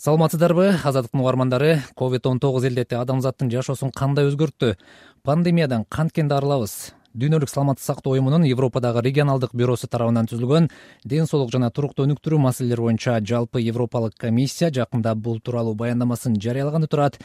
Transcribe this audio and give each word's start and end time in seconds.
саламатсыздарбы 0.00 0.78
азаттыктын 0.82 1.20
угармандары. 1.20 1.82
Ковид 1.94 2.26
он 2.26 2.38
тогуз 2.40 2.64
илдети 2.64 2.96
адамзаттын 2.96 3.50
жашоосун 3.52 3.90
кандай 3.92 4.30
өзгөрттү? 4.30 4.78
Пандемиядан 5.28 5.84
канткен 5.84 6.32
арылабыз 6.32 6.94
дүйнөлүк 7.12 7.50
саламаттык 7.50 7.84
сактоо 7.84 8.14
уюмунун 8.14 8.46
европадагы 8.48 9.02
регионалдык 9.02 9.52
бюросу 9.52 9.88
тарабынан 9.90 10.30
түзүлгөн 10.30 10.70
ден 11.04 11.26
соолук 11.26 11.50
жана 11.52 11.68
турукту 11.74 12.06
өнүктүрүү 12.06 12.38
маселелери 12.38 12.86
боюнча 12.86 13.18
жалпы 13.20 13.60
европалык 13.60 14.14
комиссия 14.16 14.70
жакында 14.70 15.16
бул 15.16 15.40
тууралуу 15.40 15.74
баяндамасын 15.74 16.38
жарыялаганы 16.40 16.86
турат 16.86 17.18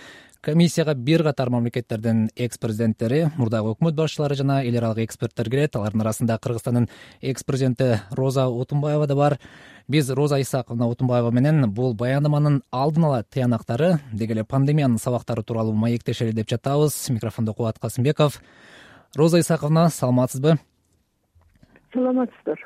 комиссияга 0.46 0.94
бир 0.94 1.24
катар 1.24 1.50
мамлекеттердин 1.50 2.30
экс 2.36 2.60
президенттери 2.62 3.32
мурдагы 3.36 3.72
өкмөт 3.74 3.96
башчылары 3.98 4.36
жана 4.38 4.60
эл 4.62 4.78
аралык 4.78 5.08
эксперттер 5.08 5.50
кирет 5.50 5.76
алардын 5.76 6.04
арасында 6.04 6.38
кыргызстандын 6.38 6.86
экс 7.22 7.44
президенти 7.44 8.00
роза 8.12 8.46
отунбаева 8.46 9.08
да 9.08 9.16
бар. 9.16 9.40
Биз 9.88 10.10
роза 10.10 10.40
исаковна 10.42 10.86
отунбаева 10.88 11.32
менен 11.32 11.72
бул 11.74 11.96
баяндаманын 11.96 12.62
алдын 12.72 13.08
ала 13.10 13.24
тыянактары 13.24 13.98
деги 14.14 14.38
эле 14.38 14.44
пандемиянын 14.44 15.00
сабактары 15.02 15.42
тууралуу 15.42 15.74
маектешели 15.74 16.32
деп 16.32 16.50
жатабыз. 16.50 17.10
Микрофондо 17.10 17.54
кубат 17.54 17.80
касымбеков. 17.80 18.42
Роза 19.16 19.40
исаковна 19.40 19.90
саламатсызбы? 19.90 20.60
Саламатсыздар 21.94 22.60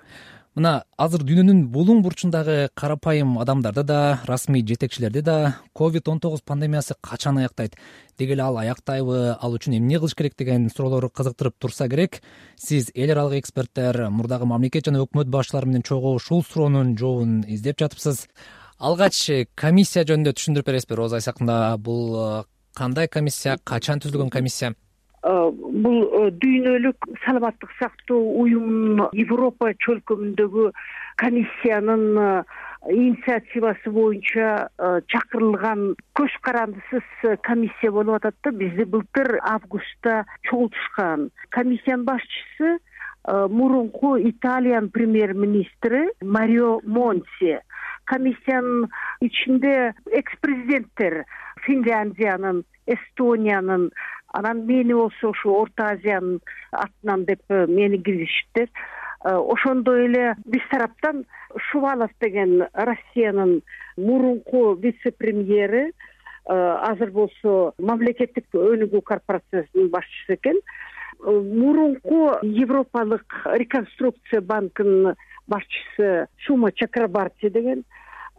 мына 0.57 0.83
азыр 0.97 1.23
дүйнөнүн 1.27 1.65
булуң 1.73 2.01
бурчундагы 2.03 2.69
карапайым 2.77 3.37
адамдарды 3.41 3.83
да 3.83 3.99
расмий 4.25 4.63
жетекчилерди 4.65 5.21
да 5.21 5.35
ковид 5.73 6.07
он 6.07 6.19
тогуз 6.19 6.41
пандемиясы 6.41 6.95
качан 7.01 7.37
аяктайт? 7.37 7.75
Деги 8.17 8.33
эле 8.33 8.43
ал 8.43 8.57
аяктайбы? 8.57 9.37
Ал 9.39 9.55
үчүн 9.55 9.77
эмне 9.77 9.99
кылыш 9.99 10.15
керек 10.15 10.35
деген 10.37 10.69
суроолор 10.69 11.09
кызыктырып 11.09 11.55
турса 11.59 11.87
керек. 11.87 12.21
Сиз 12.57 12.91
эл 12.95 13.11
аралык 13.11 13.43
эксперттер 13.43 14.09
мурдагы 14.09 14.45
мамлекет 14.45 14.85
жана 14.85 15.05
өкмөт 15.05 15.29
башчылары 15.29 15.67
менен 15.67 15.83
чогуу 15.83 16.15
ушул 16.15 16.43
суроонун 16.43 16.97
жообун 16.97 17.43
издеп 17.47 17.79
жатыпсыз. 17.79 18.27
Алгач 18.79 19.29
комиссия 19.55 20.03
жөнүндө 20.03 20.33
түшүндүрүп 20.33 20.65
бересизби 20.65 20.95
роза 20.95 21.19
исаковна 21.19 21.77
бул 21.77 22.15
э, 22.15 22.43
кандай 22.73 23.07
комиссия? 23.07 23.57
Качан 23.63 23.99
түзүлгөн 23.99 24.29
комиссия 24.31 24.73
бул 25.23 26.05
э, 26.05 26.31
дүйнөлүк 26.31 27.09
саламаттык 27.25 27.71
сактоо 27.79 28.19
уюмунун 28.41 29.09
европа 29.13 29.73
чөлкөмүндөгү 29.83 30.71
комиссиянын 31.19 32.05
э, 32.23 32.43
инициативасы 32.87 33.91
боюнча 33.91 34.69
чакырылган 35.11 35.95
көз 36.15 36.35
карандысыз 36.47 37.39
комиссия 37.43 37.91
болуп 37.91 38.21
атат 38.21 38.35
да. 38.43 38.51
Бизди 38.51 38.85
былтыр 38.87 39.39
августта 39.43 40.23
чогултушкан. 40.47 41.29
Комиссиянын 41.49 42.05
башчысы 42.05 42.77
мурунку 43.27 44.15
италиянын 44.17 44.89
премьер 44.89 45.33
министри 45.33 46.07
марио 46.21 46.79
монти 46.85 47.59
комиссиянын 48.11 48.89
ичинде 49.21 49.93
экс 50.11 50.33
президенттер 50.41 51.23
финляндиянын 51.65 52.63
эстониянын 52.87 53.89
анан 54.33 54.65
мени 54.65 54.93
болсо 54.93 55.29
ушу 55.29 55.53
орто 55.61 55.85
азиянын 55.93 56.39
атынан 56.71 57.25
деп 57.25 57.41
э, 57.49 57.65
мени 57.67 57.97
киргизишиптир 57.97 58.69
э, 58.69 59.35
ошондой 59.53 60.05
эле 60.05 60.35
биз 60.45 60.61
тараптан 60.71 61.25
шувалов 61.69 62.11
деген 62.21 62.63
россиянын 62.73 63.61
мурунку 63.97 64.75
вице 64.75 65.11
премьери 65.11 65.85
э, 65.87 65.91
азыр 66.91 67.11
болсо 67.11 67.73
мамлекеттик 67.77 68.45
өнүгүү 68.53 69.01
корпорациясынын 69.01 69.89
башчысы 69.89 70.37
экен. 70.39 70.61
Мурунку 71.19 72.37
европалык 72.43 73.41
реконструкция 73.59 74.39
банкынын 74.41 75.15
башчысы 75.47 76.27
шума 76.45 76.71
чакрабарти 76.71 77.49
деген 77.49 77.83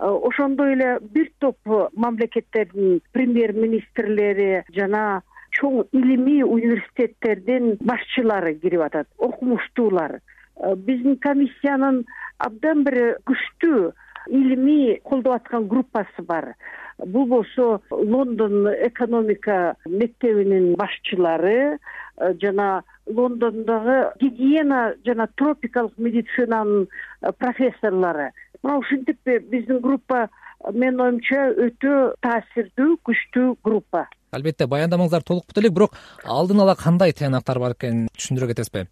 ошондой 0.00 0.72
эле 0.72 0.98
бир 1.00 1.30
топ 1.38 1.56
мамлекеттердин 1.94 3.00
премьер 3.12 3.52
министрлери 3.52 4.64
жана 4.74 5.22
чоң 5.56 5.84
илимий 5.92 6.42
университеттердин 6.42 7.76
башчылары 7.80 8.54
кирип 8.62 8.84
атат 8.86 9.08
окумуштуулар. 9.18 10.20
Э, 10.56 10.74
биздин 10.76 11.16
комиссиянын 11.18 12.04
абдан 12.38 12.84
бир 12.84 13.18
күчтүү 13.28 13.90
илимий 14.28 15.00
колдоп 15.04 15.40
аткан 15.40 15.66
группасы 15.68 16.22
бар. 16.22 16.54
Бул 16.98 17.26
болсо 17.26 17.80
лондон 17.90 18.68
экономика 18.68 19.74
мектебинин 19.86 20.74
башчылары 20.76 21.78
э, 21.78 22.34
жана 22.40 22.82
лондондогу 23.06 24.12
гигиена 24.20 24.94
жана 25.04 25.28
тропикалык 25.36 25.98
медицинанын 25.98 26.86
э, 27.22 27.32
профессорлору 27.38 28.30
мына 28.62 28.78
ушинтип 28.78 29.18
биздин 29.24 29.80
группа 29.80 30.28
менин 30.72 31.00
оюмча 31.00 31.50
өтө 31.66 32.14
таасирдүү 32.24 32.96
күчтүү 33.08 33.54
группа. 33.64 34.06
Албетте 34.36 34.66
баяндамаңыздар 34.70 35.24
толук 35.26 35.48
бүт 35.48 35.60
элек 35.62 35.74
бирок 35.76 35.96
алдын 36.24 36.60
ала 36.64 36.76
кандай 36.78 37.14
тыянактар 37.16 37.58
бар 37.58 37.76
экенин 37.76 38.10
түшүндүрө 38.16 38.50
кетесизби? 38.52 38.86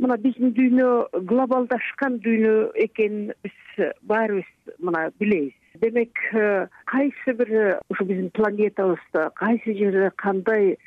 Мына 0.00 0.16
биздин 0.22 0.54
дүйнө 0.56 1.24
глобалдашкан 1.28 2.20
дүйнө 2.24 2.54
экенин 2.86 3.34
биз 3.44 3.90
баарыбыз 4.08 4.78
мына 4.78 5.10
билебиз. 5.18 5.56
Демек 5.82 6.16
э, 6.32 6.68
кайсы 6.86 7.34
бир 7.36 7.80
ушу 7.90 8.04
биздин 8.04 8.30
планетабызда 8.30 9.30
кайсы 9.34 9.74
жерде 9.76 10.10
кандай 10.16 10.78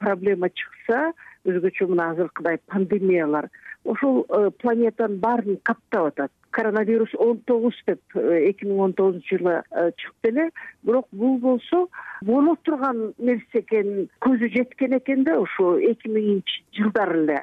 проблема 0.00 0.48
чыкса 0.50 1.12
өзгөчө 1.46 1.86
мына 1.92 2.10
азыркыдай 2.14 2.58
пандемиялар 2.66 3.50
ошол 3.84 4.24
э, 4.24 4.50
планетанын 4.62 5.20
баарын 5.20 5.60
каптап 5.62 6.10
атат 6.10 6.32
коронавирус 6.56 7.10
он 7.18 7.40
тогуз 7.44 7.74
деп 7.86 8.00
э, 8.14 8.48
эки 8.48 8.64
миң 8.64 8.78
он 8.80 8.92
тогузунчу 8.96 9.36
жылы 9.36 9.60
э, 9.70 9.90
чыкты 10.00 10.30
эле. 10.30 10.44
Бирок 10.82 11.06
бул 11.12 11.36
болсо 11.38 11.88
боло 12.22 12.56
турган 12.64 13.12
нерсе 13.18 13.60
экенин 13.60 14.08
көзү 14.24 14.48
жеткен 14.54 14.96
экен 14.96 15.24
да 15.28 15.36
ушу 15.42 15.74
эки 15.76 16.08
миңинчи 16.08 16.62
жылдары 16.78 17.18
эле. 17.24 17.42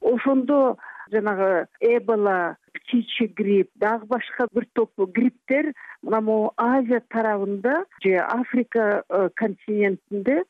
Ошондо 0.00 0.76
жанагы 1.10 1.66
эбола 1.80 2.56
птичий 2.72 3.26
грипп 3.26 3.70
дагы 3.74 4.06
башка 4.06 4.46
бир 4.54 4.68
топ 4.74 4.92
грипптер 4.96 5.72
мына 6.02 6.20
могу 6.20 6.52
азия 6.56 7.02
тарабында 7.10 7.82
же 8.04 8.14
африка 8.22 9.02
континентинде 9.34 10.44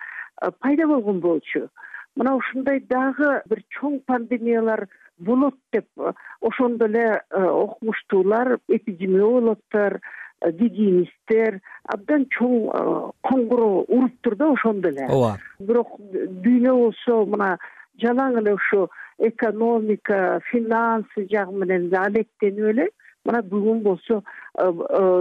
пайда 0.60 0.86
болгон 0.86 1.20
болчу 1.20 1.70
мына 2.16 2.34
ушундай 2.36 2.80
дагы 2.90 3.40
бир 3.48 3.62
чоң 3.76 4.00
пандемиялар 4.06 4.86
болот 5.18 5.54
деп 5.72 5.86
э, 5.98 6.12
ошондо 6.40 6.86
эле 6.86 7.20
э, 7.30 7.42
окумуштуулар 7.42 8.58
эпидемиологдор 8.68 10.00
э, 10.00 10.52
гигиенисттер 10.52 11.60
абдан 11.94 12.26
чоң 12.36 13.12
коңгуроо 13.28 13.84
уруптур 13.88 14.36
да 14.36 14.52
ошондо 14.52 14.92
эле. 14.92 15.06
Ооба. 15.08 15.38
Бирок 15.60 15.96
дүйнө 16.44 16.76
болсо 16.84 17.24
мына 17.26 17.56
жалаң 18.02 18.40
эле 18.42 18.56
ушу 18.58 18.88
экономика 19.18 20.40
финансы 20.50 21.28
жагы 21.30 21.64
менен 21.64 21.88
эле 21.88 22.00
алектенип 22.06 22.72
эле 22.74 22.88
мына 23.24 23.42
бүгүн 23.46 23.84
болсо 23.86 24.22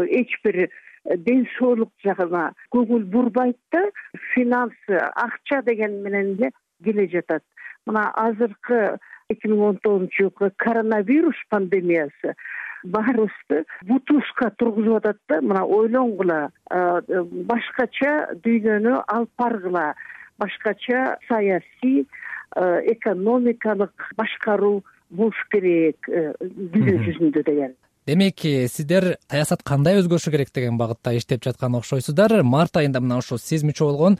эч 0.09 0.39
бир 0.43 0.67
ден 1.05 1.45
соолук 1.57 1.91
жагына 2.03 2.51
көңүл 2.73 3.05
бурбайт 3.13 3.57
да 3.73 3.83
финансы 4.33 4.97
акча 4.97 5.61
деген 5.65 6.01
менен 6.03 6.35
эле 6.35 6.51
келе 6.83 7.07
жатат. 7.11 7.43
Мына 7.85 8.11
азыркы 8.15 8.97
эки 9.29 9.47
миң 9.47 9.61
он 9.69 9.77
тогузунчу 9.83 10.29
жылкы 10.29 10.51
коронавирус 10.57 11.39
пандемиясы 11.49 12.35
баарыбызды 12.83 13.63
бутузка 13.87 14.51
тургузуп 14.57 15.01
атат 15.01 15.19
да 15.29 15.41
мына 15.41 15.65
ойлонгула 15.65 16.49
башкача 17.51 18.13
дүйнөнү 18.43 19.03
алып 19.07 19.29
баргыла 19.37 19.93
башкача 20.41 21.17
саясий 21.27 22.07
экономикалык 22.55 24.09
башкаруу 24.17 24.81
болуш 25.11 25.37
керек 25.51 26.07
э, 26.09 26.31
дүйнө 26.41 26.97
жүзүндө 27.05 27.43
деген. 27.47 27.73
Демек 28.07 28.43
сиздер 28.71 29.15
саясат 29.29 29.63
кандай 29.67 29.99
өзгөрүшү 30.01 30.31
керек 30.33 30.53
деген 30.55 30.79
багытта 30.79 31.13
иштеп 31.15 31.43
жаткан 31.45 31.75
окшойсуздар? 31.77 32.41
Март 32.43 32.79
айында 32.79 33.03
мына 33.03 33.19
ушул 33.21 33.39
сезмичи 33.39 33.83
болгон 33.83 34.17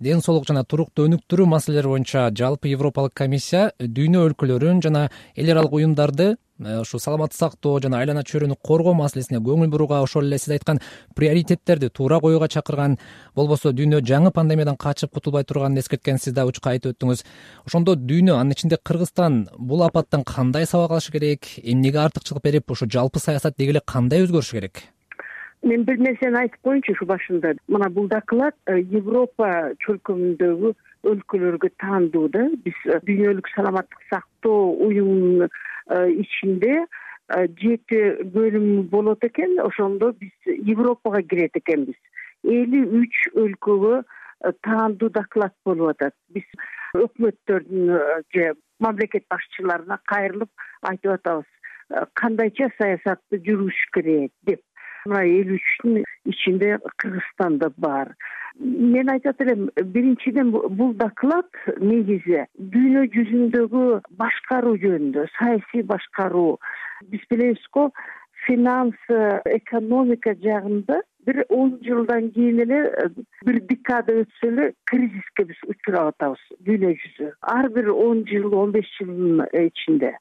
ден 0.00 0.20
соолук 0.22 0.46
жана 0.48 0.64
турукту 0.66 1.04
өнүктүрүү 1.06 1.46
маселелери 1.46 1.86
боюнча 1.86 2.26
жалпы 2.34 2.72
европалык 2.72 3.12
комиссия 3.14 3.68
дүйнө 3.78 4.24
өлкөлөрүн 4.28 4.80
жана 4.82 5.08
эл 5.36 5.50
аралык 5.52 5.76
уюмдарды 5.78 6.34
э, 6.34 6.80
ушу 6.80 6.98
саламаттык 6.98 7.38
сактоо 7.38 7.78
жана 7.80 8.00
айлана 8.00 8.24
чөйрөнү 8.26 8.56
коргоо 8.58 8.94
маселесине 8.98 9.38
көңүл 9.38 9.70
бурууга 9.70 10.00
ошол 10.02 10.26
эле 10.26 10.38
сиз 10.38 10.56
айткан 10.56 10.80
приоритеттерди 11.14 11.90
туура 11.94 12.18
коюуга 12.20 12.48
чакырган 12.48 12.98
болбосо 13.36 13.70
дүйнө 13.70 14.02
жаңы 14.02 14.32
пандемиядан 14.34 14.76
качып 14.76 15.14
кутулбай 15.14 15.44
турганын 15.44 15.78
эскерткен 15.78 16.18
сиз 16.18 16.34
дагы 16.34 16.56
учка 16.56 16.74
айтып 16.74 16.96
өттүңүз. 16.96 17.22
Ошондо 17.66 17.94
дүйнө 17.94 18.34
анын 18.34 18.56
ичинде 18.56 18.78
кыргызстан 18.82 19.44
бул 19.58 19.86
апаттан 19.86 20.24
кандай 20.24 20.66
сабак 20.66 20.98
алышы 20.98 21.12
керек? 21.12 21.46
Эмнеге 21.62 22.02
артыкчылык 22.02 22.42
берип 22.42 22.70
ушу 22.70 22.90
жалпы 22.90 23.22
саясат 23.22 23.54
деги 23.58 23.76
эле 23.76 23.82
кандай 23.86 24.26
өзгөрүшү 24.26 24.58
керек 24.58 24.82
мен 25.64 25.84
бир 25.88 25.98
нерсени 25.98 26.38
айтып 26.38 26.60
коеюнчу 26.66 26.92
ушу 26.92 27.06
башында 27.08 27.54
мына 27.72 27.88
бул 27.96 28.08
доклад 28.12 28.56
э, 28.68 28.80
европа 28.98 29.48
чөлкөмүндөгү 29.84 30.72
өлкөлөргө 31.10 31.70
таандуу 31.80 32.28
да. 32.32 32.44
Биз 32.64 32.76
э, 32.86 33.00
дүйнөлүк 33.08 33.48
саламаттык 33.54 34.04
сактоо 34.10 34.74
уюмунун 34.86 35.48
э, 35.48 36.10
ичинде 36.24 36.84
жети 37.60 38.00
бөлүм 38.34 38.90
болот 38.92 39.24
экен. 39.24 39.56
Ошондо 39.64 40.12
биз 40.20 40.52
европага 40.74 41.22
кирет 41.22 41.56
экенбиз. 41.56 41.96
Элүү 42.44 42.84
үч 43.00 43.22
өлкөгө 43.32 44.02
таандуу 44.66 45.08
доклад 45.08 45.56
болуп 45.64 45.94
атат. 45.94 46.14
Биз 46.36 46.44
өкмөттөрдүн 47.00 47.96
же 48.36 48.52
мамлекет 48.84 49.24
башчыларына 49.32 49.98
кайрылып 50.12 50.52
айтып 50.90 51.16
атабыз. 51.16 51.48
Кандайча 52.20 52.68
саясатты 52.76 53.40
жүргүзүш 53.46 53.88
керек 53.96 54.32
деп 54.48 54.60
мына 55.06 55.22
элүү 55.28 55.58
үчтүн 55.60 56.02
ичинде 56.32 56.78
кыргызстан 57.02 57.58
да 57.58 57.70
бар. 57.76 58.14
Мен 58.58 59.10
айтат 59.10 59.40
элем 59.42 59.70
биринчиден 59.76 60.52
бул 60.52 60.92
доклад 60.94 61.48
негизи 61.80 62.44
дүйнө 62.74 63.06
жүзүндөгү 63.14 63.86
башкаруу 64.20 64.76
жөнүндө 64.84 65.26
саясий 65.38 65.82
башкаруу. 65.82 66.58
Биз 67.10 67.24
билебиз 67.30 67.64
го 67.72 67.90
финанс 68.46 68.94
экономика 69.58 70.36
жагында 70.44 71.00
бир 71.26 71.44
он 71.48 71.78
жылдан 71.82 72.30
кийин 72.30 72.60
эле 72.64 72.80
бир 73.46 73.60
декада 73.68 74.20
өтсө 74.22 74.50
эле 74.52 74.72
кризиске 74.90 75.48
биз 75.50 75.60
учурап 75.66 76.14
атабыз 76.14 76.42
дүйнө 76.68 76.94
жүзү. 77.02 77.30
Ар 77.40 77.70
бир 77.74 77.90
он 77.90 78.24
жыл 78.30 78.54
он 78.54 78.72
беш 78.72 78.88
жылдын 79.00 79.46
ичинде. 79.66 80.14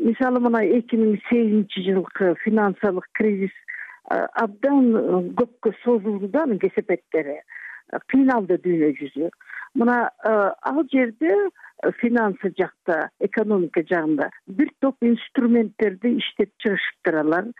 Мисалы 0.00 0.40
мына 0.40 0.62
эки 0.64 0.96
миң 0.96 1.18
сегизинчи 1.28 1.84
жылкы 1.84 2.34
финансылык 2.44 3.06
кризис 3.12 3.52
абдан 4.10 5.32
көпкө 5.38 5.72
созулду 5.84 6.28
да 6.28 6.44
анын 6.46 6.58
кесепеттери 6.62 7.40
кыйналды 8.12 8.58
дүйнө 8.62 8.92
жүзү. 8.98 9.30
Мына 9.78 9.96
ал 10.26 10.82
жерде 10.92 11.34
финансы 12.00 12.52
жакта 12.58 13.08
экономика 13.20 13.82
жагында 13.88 14.30
бир 14.46 14.70
топ 14.80 14.96
инструменттерди 15.02 16.16
иштеп 16.18 16.50
чыгышыптыр 16.62 17.20
алар 17.22 17.50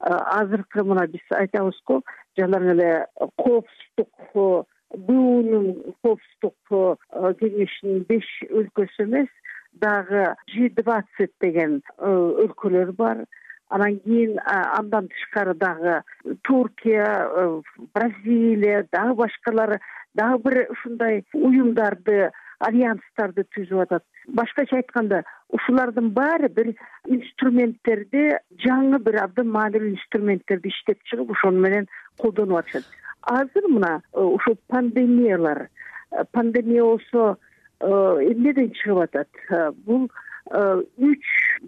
азыркы 0.00 0.84
мына 0.84 1.06
биз 1.08 1.24
айтабыз 1.38 1.80
го 1.86 2.02
жанагы 2.38 2.74
эле 2.74 2.90
коопсуздук 3.36 4.66
буунун 5.08 5.94
коопсуздук 6.02 7.00
кеңешинин 7.40 8.04
беш 8.08 8.28
өлкөсү 8.50 9.08
эмес 9.08 9.32
дагы 9.72 10.26
жи 10.52 10.68
двадцать 10.76 11.34
деген 11.40 11.80
өлкөлөр 11.98 12.92
бар 12.92 13.24
анан 13.68 13.98
кийин 14.00 14.38
андан 14.44 15.08
тышкары 15.08 15.54
дагы 15.54 16.02
туркия 16.42 17.28
э, 17.28 17.60
бразилия 17.94 18.86
дагы 18.92 19.14
башкалары 19.14 19.80
дагы 20.14 20.38
бир 20.44 20.66
ушундай 20.70 21.24
уюмдарды 21.32 22.30
альянстарды 22.60 23.44
түзүп 23.54 23.82
атат. 23.84 24.04
Башкача 24.28 24.76
айтканда 24.76 25.22
ушулардын 25.48 26.10
баары 26.16 26.48
бир 26.48 26.74
инструменттерди 27.08 28.30
жаңы 28.64 29.00
бир 29.04 29.22
абдан 29.24 29.50
маанилүү 29.52 29.94
инструменттерди 29.94 30.68
иштеп 30.68 31.00
чыгып 31.10 31.32
ошону 31.34 31.60
менен 31.60 31.88
колдонуп 32.20 32.62
атышат. 32.62 32.84
Азыр 33.22 33.68
мына 33.68 34.02
э, 34.12 34.20
ушул 34.20 34.58
пандемиялар 34.68 35.68
э, 36.10 36.24
пандемия 36.32 36.84
болсо 36.84 37.36
эмнеден 37.80 38.70
чыгып 38.78 39.02
атат? 39.02 39.74
Бул 39.84 40.08
үч 40.52 41.24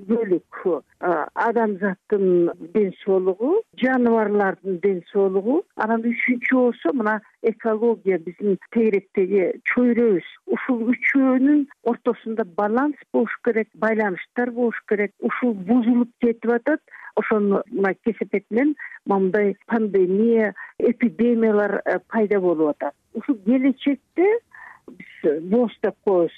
бөлүк 0.08 0.82
адамзаттын 1.00 2.50
ден 2.74 2.92
соолугу 3.02 3.62
жаныбарлардын 3.80 4.80
ден 4.82 5.00
соолугу. 5.12 5.62
Анан 5.76 6.04
үчүнчү 6.04 6.56
болсо 6.56 6.92
мына 6.92 7.20
экология 7.42 8.18
биздин 8.18 8.58
тегеректеги 8.74 9.48
чөйрөбүз 9.72 10.28
ушул 10.52 10.92
үчөөнүн 10.92 11.66
ортосунда 11.84 12.44
баланс 12.44 12.96
болуш 13.12 13.32
керек 13.44 13.68
байланыштар 13.74 14.50
болуш 14.50 14.82
керек. 14.88 15.12
Ушул 15.20 15.54
бузулуп 15.54 16.12
кетип 16.20 16.52
атат. 16.52 16.80
Ошону 17.16 17.62
мына 17.70 17.94
кесепет 18.04 18.44
менен 18.50 18.76
мондай 19.06 19.56
пандемия 19.66 20.54
эпидемиялар 20.78 21.80
э, 21.86 21.98
пайда 22.08 22.40
болуп 22.40 22.76
атат. 22.76 22.94
Ушул 23.14 23.38
келечекте 23.46 24.26
биз 24.86 25.40
воз 25.50 25.72
деп 25.82 25.96
коебуз 26.04 26.32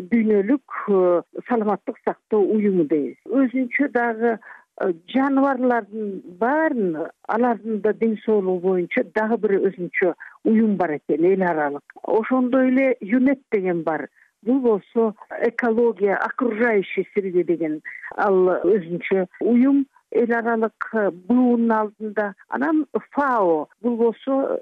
дүйнөлүк 0.00 0.76
э, 0.88 1.22
саламаттык 1.48 1.98
сактоо 2.04 2.42
уюму 2.42 2.84
дейбиз 2.90 3.16
өзүнчө 3.30 3.88
дагы 3.94 4.32
э, 4.34 4.92
жаныбарлардын 5.14 6.20
баарын 6.40 6.96
алардын 7.28 7.80
да 7.84 7.92
ден 7.92 8.16
соолугу 8.24 8.68
боюнча 8.68 9.04
дагы 9.14 9.38
бир 9.46 9.56
өзүнчө 9.60 10.14
уюм 10.44 10.76
бар 10.76 10.96
экен 10.98 11.24
эл 11.24 11.42
аралык. 11.42 11.84
Ошондой 12.02 12.68
эле 12.68 12.96
юнет 13.00 13.40
деген 13.52 13.82
бар. 13.82 14.08
Бул 14.42 14.60
болсо 14.60 15.14
экология 15.40 16.16
окружающий 16.16 17.08
среда 17.14 17.44
деген. 17.44 17.80
Ал 18.16 18.48
өзүнчө 18.64 19.26
уюм 19.40 19.86
эл 20.14 20.34
аралык 20.38 20.90
э, 20.94 21.10
буунун 21.10 21.72
алдында. 21.72 22.32
Анан 22.48 22.86
фао 23.12 23.68
бул 23.82 23.96
болсо 23.96 24.60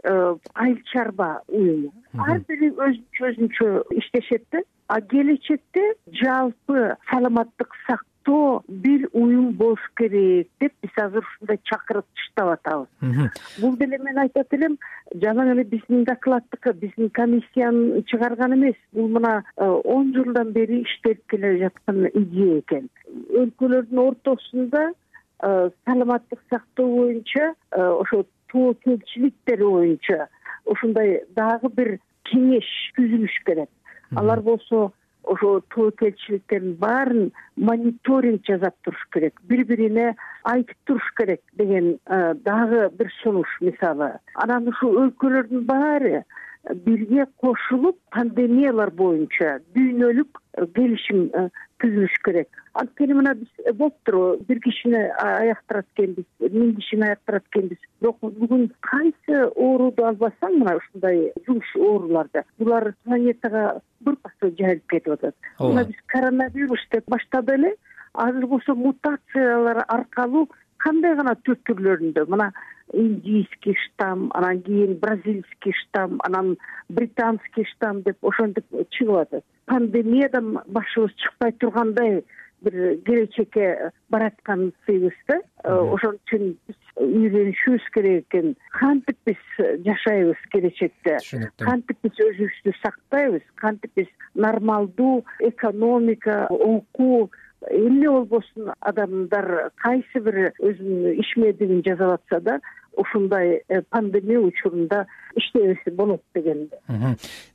айыл 0.54 0.78
чарба 0.92 1.42
уюму. 1.48 1.92
Ар 2.18 2.40
бири 2.48 2.72
өзүнчө 2.72 3.28
өзүнчө 3.32 3.72
иштешет 4.00 4.46
да 4.52 4.62
а 4.92 5.00
келечекте 5.00 5.94
жалпы 6.20 6.96
саламаттык 7.10 7.70
сактоо 7.86 8.62
бир 8.68 9.08
уюм 9.12 9.52
болуш 9.56 9.80
керек 9.96 10.48
деп 10.60 10.72
биз 10.82 10.98
азыр 11.04 11.24
ушундай 11.24 11.58
чакырык 11.64 12.04
таштап 12.14 12.50
атабыз. 12.56 13.30
Бул 13.60 13.76
деле 13.76 13.98
мен 13.98 14.18
айтат 14.18 14.52
элем 14.52 14.78
жанагы 15.14 15.52
эле 15.52 15.64
биздин 15.64 16.04
докладдыкы 16.04 16.72
биздин 16.72 17.08
комиссиянын 17.10 18.04
чыгарганы 18.04 18.54
эмес. 18.54 18.76
Бул 18.92 19.08
мына 19.08 19.44
э, 19.56 19.64
он 19.66 20.12
жылдан 20.14 20.52
бери 20.52 20.82
иштелип 20.82 21.24
келе 21.26 21.58
жаткан 21.58 22.06
идея 22.12 22.58
экен. 22.58 22.90
Өлкөлөрдүн 23.30 23.98
ортосунда 23.98 24.90
э, 24.90 24.94
саламаттык 25.42 26.40
сактоо 26.50 26.86
боюнча 26.86 27.54
э, 27.70 27.82
ошо 27.82 28.24
тобокелчиликтер 28.52 29.58
боюнча 29.58 30.28
ушундай 30.64 31.22
дагы 31.36 31.68
бир 31.68 31.98
кеңеш 32.30 32.68
түзүлүш 32.96 33.38
керек. 33.46 33.70
Алар 34.14 34.40
болсо 34.40 34.92
ошо 35.24 35.60
тобокелчиликтердин 35.74 36.76
баарын 36.78 37.32
мониторинг 37.56 38.46
жасап 38.46 38.74
туруш 38.84 39.02
керек 39.12 39.40
бири 39.42 39.64
бирине 39.64 40.14
айтып 40.44 40.76
туруш 40.86 41.10
керек 41.18 41.42
деген 41.58 41.98
дагы 42.06 42.88
бир 42.98 43.12
сунуш 43.22 43.58
мисалы. 43.60 44.12
Анан 44.34 44.68
ушул 44.68 44.98
өлкөлөрдүн 45.04 45.66
баары 45.66 46.24
бирге 46.70 47.26
кошулуп 47.42 47.98
пандемиялар 48.14 48.90
боюнча 48.90 49.58
дүйнөлүк 49.74 50.38
келишим 50.76 51.28
э, 51.34 51.48
түзүлүш 51.82 52.14
керек. 52.24 52.48
Анткени 52.78 53.16
мына 53.18 53.34
биз 53.34 53.48
э, 53.64 53.72
болуптур 53.72 54.38
бир 54.48 54.60
кишини 54.62 55.00
аяктырат 55.22 55.86
экенбиз 55.96 56.26
миң 56.40 56.74
кишини 56.78 57.08
аяктырат 57.08 57.46
экенбиз. 57.50 57.78
Бирок 58.00 58.20
бүгүн 58.22 58.68
кайсы 58.86 59.40
ооруду 59.50 60.06
албасаң 60.06 60.60
мына 60.60 60.76
ушундай 60.78 61.32
жугуш 61.46 61.74
ооруларды 61.76 62.44
булар 62.58 62.92
планетага 63.04 63.80
бырпасы 64.00 64.52
жайылып 64.58 64.86
кетип 64.92 65.16
атат. 65.16 65.36
Мына 65.58 65.86
биз 65.88 65.98
коронавирус 66.14 66.86
деп 66.92 67.08
баштады 67.10 67.58
эле 67.58 67.74
азыр 68.12 68.46
болсо 68.46 68.74
мутациялар 68.74 69.84
аркылуу 69.88 70.48
кандай 70.82 71.16
гана 71.16 71.34
түр 71.46 71.58
түрлөрүндө? 71.66 72.26
Мына 72.28 72.52
индийский 72.92 73.76
штамм 73.84 74.30
анан 74.34 74.62
кийин 74.62 74.98
бразильский 74.98 75.74
штамм 75.82 76.20
анан 76.24 76.56
британский 76.88 77.64
штамм 77.74 78.02
деп 78.02 78.16
ошентип 78.22 78.66
чыгып 78.90 79.16
атат 79.22 79.44
пандемиядан 79.66 80.58
башыбыз 80.66 81.14
чыкпай 81.16 81.52
тургандай 81.52 82.22
бир 82.62 82.96
келечекке 83.06 83.90
бараткан 84.10 84.72
сыйбыз 84.86 85.16
да. 85.28 85.38
Ошон 85.64 86.18
үчүн 86.20 86.54
биз 86.68 86.78
үйрөнүшүбүз 86.96 87.88
керек 87.94 88.26
экен. 88.28 88.54
Кантип 88.78 89.18
биз 89.26 89.40
жашайбыз 89.86 90.42
келечекте? 90.54 91.18
Түшүнүктүү 91.24 91.68
кантип 91.68 92.02
биз 92.06 92.20
өзүбүздү 92.28 92.74
сактайбыз? 92.82 93.46
Кантип 93.62 93.94
биз 93.98 94.10
нормалдуу 94.34 95.24
экономика 95.40 96.46
окуу 96.50 97.30
эмне 97.70 98.10
болбосун 98.10 98.72
адамдар 98.80 99.70
кайсы 99.82 100.22
бир 100.22 100.52
өзүнүн 100.58 101.18
ишмердигин 101.22 101.82
жасап 101.86 102.18
атса 102.18 102.40
да 102.40 102.60
ушундай 102.94 103.62
э, 103.68 103.82
пандемия 103.82 104.40
учурунда 104.40 105.06
иштебесе 105.36 105.90
болот 105.90 106.22
деген 106.34 106.68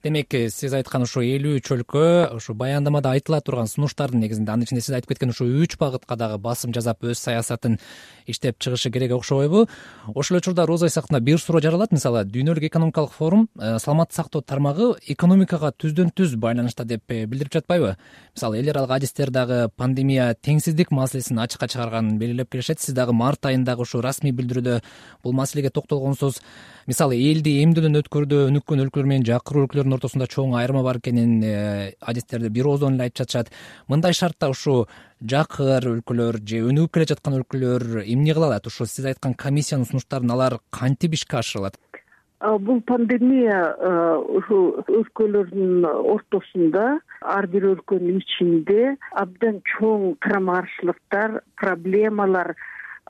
демек 0.04 0.34
э, 0.34 0.50
сиз 0.50 0.74
айткан 0.74 1.04
ушу 1.04 1.22
элүү 1.22 1.62
үч 1.62 1.72
өлкө 1.76 2.36
ушу 2.36 2.54
баяндамада 2.54 3.12
айтыла 3.16 3.42
турган 3.42 3.68
сунуштардын 3.68 4.22
негизинде 4.24 4.52
анын 4.52 4.68
ичинде 4.68 4.82
сиз 4.82 4.96
айтып 4.96 5.14
кеткен 5.14 5.34
ушул 5.34 5.48
үч 5.48 5.78
багытка 5.78 6.16
дагы 6.16 6.38
басым 6.38 6.74
жасап 6.74 7.04
өз 7.04 7.20
саясатын 7.20 7.80
иштеп 8.26 8.60
чыгышы 8.60 8.92
керек 8.92 9.14
окшобойбу 9.16 9.68
ошол 10.14 10.38
эле 10.38 10.42
учурда 10.42 10.66
роза 10.66 10.88
исаковна 10.88 11.20
бир 11.20 11.40
суроо 11.40 11.62
жаралат 11.62 11.92
мисалы 11.92 12.24
дүйнөлүк 12.26 12.68
экономикалык 12.70 13.12
форум 13.12 13.48
э, 13.60 13.78
саламаттык 13.80 14.16
сактоо 14.16 14.42
тармагы 14.42 14.96
экономикага 15.08 15.72
түздөн 15.72 16.12
түз 16.16 16.36
байланышта 16.36 16.86
деп 16.86 17.04
билдирип 17.08 17.54
жатпайбы? 17.54 17.96
Мисалы 18.36 18.60
эл 18.60 18.70
аралык 18.72 18.92
адистер 18.98 19.32
дагы 19.32 19.70
пандемия 19.76 20.34
теңсиздик 20.34 20.92
маселесин 20.92 21.40
ачыкка 21.40 21.68
чыгарганын 21.68 22.18
белгилеп 22.20 22.52
келишет. 22.52 22.82
Сиз 22.82 22.96
дагы 22.96 23.14
март 23.14 23.46
айындагы 23.46 23.86
ушу 23.86 24.02
расмий 24.02 24.34
билдирүүдө 24.36 24.82
бул 25.24 25.34
маселеге 25.34 25.70
токтолгонсуз. 25.70 26.42
Мисалы 26.88 27.18
элди 27.20 27.58
эмдөөдөн 27.68 28.00
өткөрүүдө 28.02 28.38
өнүккөн 28.50 28.84
өлкөлөр 28.86 29.10
менен 29.12 29.26
жакыруу 29.28 29.66
өлкөлөрдүн 29.66 29.98
ортосунда 29.98 30.28
чоң 30.32 30.56
айырма 30.60 30.84
бар 30.86 31.00
экенин 31.02 31.42
э, 31.44 31.94
адистерде 32.00 32.50
бир 32.54 32.70
ооздон 32.72 32.96
эле 32.96 33.08
айтып 33.08 33.26
жатышат. 33.26 33.52
Мындай 33.92 34.16
шартта 34.16 34.50
ушу 34.54 34.86
жакыр 35.22 35.90
өлкөлөр 35.96 36.40
же 36.48 36.62
өнүгүп 36.70 36.94
келе 36.96 37.10
жаткан 37.12 37.40
өлкөлөр 37.42 38.06
эмне 38.06 38.38
кыла 38.38 38.52
алат 38.52 38.70
ушу 38.72 38.86
сиз 38.86 39.06
айткан 39.12 39.36
комиссиянын 39.36 39.90
сунуштарын 39.90 40.32
алар 40.32 40.60
кантип 40.72 41.18
ишке 41.18 41.42
ашыра 41.42 41.66
алат 41.66 41.78
бул 42.62 42.82
пандемия 42.86 43.60
ушул 44.40 44.84
өлкөлөрдүн 44.86 45.88
ортосунда 45.90 47.00
ар 47.22 47.48
бир 47.50 47.66
өлкөнүн 47.74 48.22
ичинде 48.22 48.94
абдан 49.24 49.62
чоң 49.74 50.14
карама 50.22 50.60
каршылыктар 50.62 51.42
проблемалар 51.58 52.54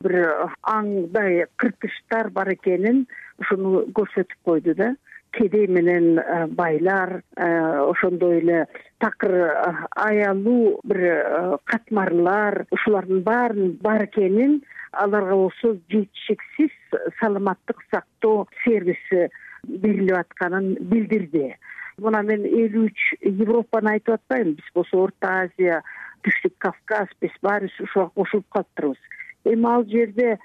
бир 0.04 0.16
аңдай 0.64 1.46
кыртыштар 1.60 2.30
бар 2.32 2.54
экенин 2.56 3.06
ушуну 3.42 3.86
көрсөтүп 3.98 4.40
койду 4.46 4.76
да. 4.76 4.96
Кедей 5.32 5.68
менен 5.68 6.20
э, 6.20 6.48
байлар 6.48 7.22
э, 7.36 7.48
ошондой 7.92 8.40
эле 8.40 8.68
такыр 8.98 9.32
э, 9.32 9.74
аялуу 9.96 10.80
бир 10.84 11.60
катмарлар 11.66 12.66
ушулардын 12.72 13.22
баарынын 13.24 13.78
бар 13.82 14.06
экенин 14.06 14.62
аларга 14.92 15.36
болсо 15.36 15.76
жетишиксиз 15.90 16.72
саламаттык 17.20 17.84
сактоо 17.92 18.48
сервиси 18.64 19.30
берилип 19.68 20.18
атканын 20.18 20.78
билдирди. 20.82 21.56
Мына 21.98 22.22
мен 22.24 22.46
элүү 22.46 22.88
үч 22.88 23.06
европаны 23.26 23.98
айтып 23.98 24.16
атпаймынбы 24.20 24.62
биз 24.62 24.74
болсо 24.74 25.04
орто 25.04 25.32
азия 25.44 25.82
түштүк 26.26 26.56
кавказ 26.64 27.10
биз 27.22 27.34
баарыбиз 27.42 27.80
ушуга 27.84 28.10
кошулуп 28.16 28.46
калыптырбыз. 28.54 29.02
Эми 29.46 29.68
ал 29.70 29.86
жерде 29.86 30.38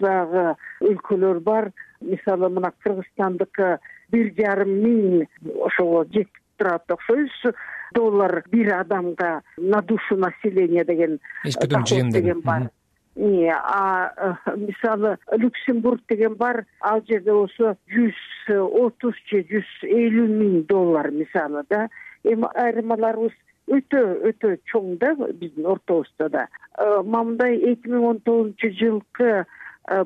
батыштагы 0.00 0.56
өлкөлөр 0.80 1.40
бар. 1.40 1.70
Мисалы 2.00 2.48
мына 2.48 2.72
кыргызстандыкы 2.82 3.78
бир 4.10 4.32
жарым 4.36 4.70
миң 4.82 5.26
ошого 5.66 6.04
жетип 6.04 6.30
турат 6.56 6.90
окшойбуз. 6.90 7.54
Доллар 7.94 8.44
бир 8.50 8.74
адамга 8.74 9.42
на 9.56 9.82
душу 9.82 10.16
населения 10.16 10.84
деген 10.84 11.18
ички 11.44 11.66
жыйын 11.66 12.10
деген. 12.10 12.40
бар. 12.40 12.70
А 13.16 14.38
мисалы 14.56 15.18
люксембург 15.32 16.00
деген 16.08 16.34
бар. 16.34 16.64
Ал 16.80 17.02
жерде 17.08 17.32
болсо 17.32 17.76
жүз 17.88 18.14
отуз 18.48 19.14
же 19.30 19.42
жүз 19.42 19.68
элүү 19.82 20.28
миң 20.28 20.66
доллар 20.66 21.10
мисалы 21.10 21.64
да. 21.68 21.88
Эми 22.24 22.46
айырмаларыбыз 22.54 23.32
өтө 23.70 24.00
өтө 24.30 24.56
чоң 24.70 24.98
да 24.98 25.14
биздин 25.14 25.66
ортобузда 25.66 26.28
да. 26.28 26.46
Моундай 27.04 27.56
эки 27.72 27.90
миң 27.90 28.06
он 28.12 28.20
тогузунчу 28.20 28.70
жылкы 28.78 29.44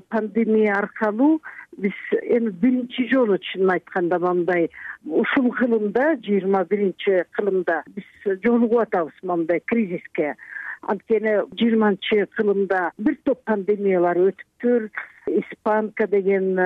пандемия 0.08 0.74
аркылуу 0.78 1.42
биз 1.76 1.92
эми 2.22 2.50
биринчи 2.50 3.08
жолу 3.10 3.38
чынын 3.38 3.74
айтканда 3.74 4.18
моундай 4.18 4.70
ушул 5.04 5.50
кылымда 5.58 6.14
жыйырма 6.26 6.64
биринчи 6.70 7.24
кылымда 7.36 7.82
биз 7.96 8.38
жолугуп 8.44 8.80
атабыз 8.86 9.16
моундай 9.22 9.60
кризиске. 9.60 10.34
Анткени 10.82 11.34
жыйырманчы 11.58 12.26
кылымда 12.36 12.92
бир 12.98 13.18
топ 13.24 13.42
пандемиялар 13.44 14.20
өтүптүр. 14.28 14.90
Испанка 15.26 16.06
деген 16.06 16.58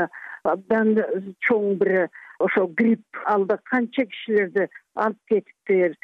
абдан 0.44 0.96
чоң 1.46 1.78
бир 1.80 2.08
ошол 2.38 2.68
грипп 2.76 3.22
ал 3.24 3.46
да 3.46 3.58
канча 3.64 4.04
кишилерди 4.06 4.68
алып 4.94 5.18
кетиптир. 5.28 5.96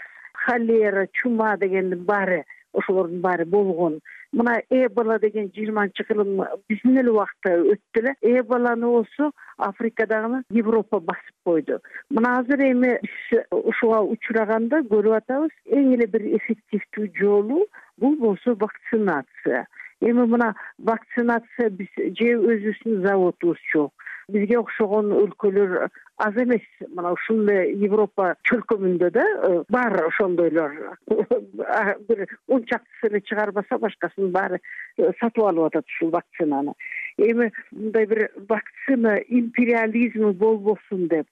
Холера 0.46 1.06
чума 1.12 1.56
дегендин 1.56 2.04
баары 2.04 2.44
ошолордун 2.72 3.20
баары 3.20 3.44
болгон 3.44 4.00
мына 4.34 4.54
эбола 4.70 5.18
деген 5.22 5.50
жыйырманчы 5.54 6.04
кылым 6.08 6.42
биздин 6.68 6.98
эле 7.02 7.12
убакта 7.12 7.54
өттү 7.74 8.02
эле 8.02 8.14
эболаны 8.40 8.90
болсо 8.96 9.30
африкадагы 9.68 10.42
европа 10.50 11.00
басып 11.00 11.36
койду. 11.44 11.78
Мына 12.10 12.38
азыр 12.40 12.64
эми 12.70 12.98
биз 13.04 13.44
ушуга 13.50 14.02
учураганда 14.16 14.82
көрүп 14.90 15.18
атабыз 15.20 15.54
эң 15.70 15.94
эле 15.96 16.10
бир 16.10 16.26
эффективдүү 16.40 17.08
жолу 17.20 17.64
бул 17.98 18.16
болсо 18.26 18.56
вакцинация 18.58 19.66
эми 20.04 20.26
мына 20.28 20.54
вакцинация 20.78 21.70
биз 21.70 21.92
же 21.96 22.32
өзүбүздүн 22.36 23.02
заводубуз 23.06 23.60
жок. 23.72 23.92
Бизге 24.28 24.56
окшогон 24.58 25.12
өлкөлөр 25.12 25.88
аз 26.24 26.36
эмес. 26.40 26.64
Мына 26.96 27.12
ушул 27.12 27.42
эле 27.44 27.74
европа 27.84 28.34
чөлкөмүндө 28.48 29.10
да 29.12 29.24
э, 29.24 29.62
бар 29.68 29.98
ошондойлор. 30.06 30.76
Бир 32.08 32.26
он 32.48 32.64
чактысы 32.64 33.10
эле 33.10 33.20
чыгарбаса 33.20 33.78
башкасынын 33.78 34.32
баары 34.32 34.60
э, 34.96 35.12
сатып 35.20 35.44
алып 35.44 35.68
атат 35.68 35.88
ушул 35.96 36.10
вакцинаны. 36.14 36.74
Эми 37.18 37.50
мындай 37.72 38.06
бир 38.06 38.30
вакцина 38.48 39.16
империализми 39.28 40.32
болбосун 40.32 41.08
деп 41.08 41.26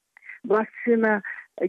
вакцина 0.44 1.22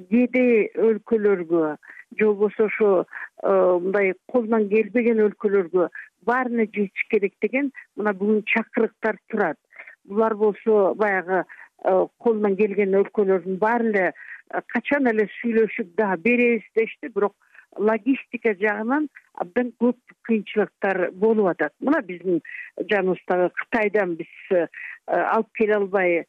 кедей 0.10 0.72
өлкөлөргө 0.76 1.76
же 2.18 2.26
болбосо 2.26 2.66
ошо 2.66 3.06
э, 3.44 3.80
мындай 3.82 4.14
колунан 4.32 4.68
келбеген 4.70 5.22
өлкөлөргө 5.28 5.90
баарына 6.26 6.66
жетиш 6.66 7.08
керек 7.12 7.34
деген 7.42 7.72
мына 7.96 8.14
бүгүн 8.18 8.44
чакырыктар 8.50 9.18
турат. 9.30 9.58
Булар 10.06 10.36
болсо 10.36 10.94
баягы 10.96 11.44
э, 11.44 12.06
колунан 12.18 12.58
келген 12.58 12.96
өлкөлөрдүн 13.02 13.58
баары 13.60 13.90
эле 13.90 14.12
качан 14.74 15.08
эле 15.12 15.28
сүйлөшүп 15.40 15.96
дагы 15.98 16.22
беребиз 16.28 16.70
дешти 16.76 17.10
бирок 17.16 17.36
логистика 17.78 18.54
жагынан 18.60 19.10
абдан 19.42 19.74
көп 19.82 19.98
кыйынчылыктар 20.28 21.10
болуп 21.12 21.54
атат. 21.56 21.74
Мына 21.80 22.02
биздин 22.02 22.42
жаныбыздагы 22.78 23.50
кытайдан 23.62 24.16
биз 24.20 24.34
э, 24.52 24.68
алып 25.08 25.52
келе 25.58 25.78
албай 25.82 26.24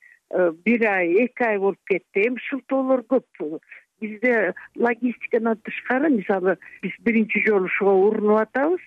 бир 0.65 0.87
ай 0.89 1.13
эки 1.25 1.45
ай 1.47 1.59
болуп 1.59 1.79
кетти. 1.87 2.27
Эми 2.27 2.41
шылтоолор 2.49 3.05
көп 3.07 3.61
бизде 4.05 4.55
логистикадан 4.77 5.59
тышкары 5.65 6.11
мисалы 6.11 6.59
биз 6.83 6.93
биринчи 7.01 7.45
жолу 7.49 7.73
ушуга 7.73 7.97
урунуп 8.07 8.41
атабыз 8.45 8.83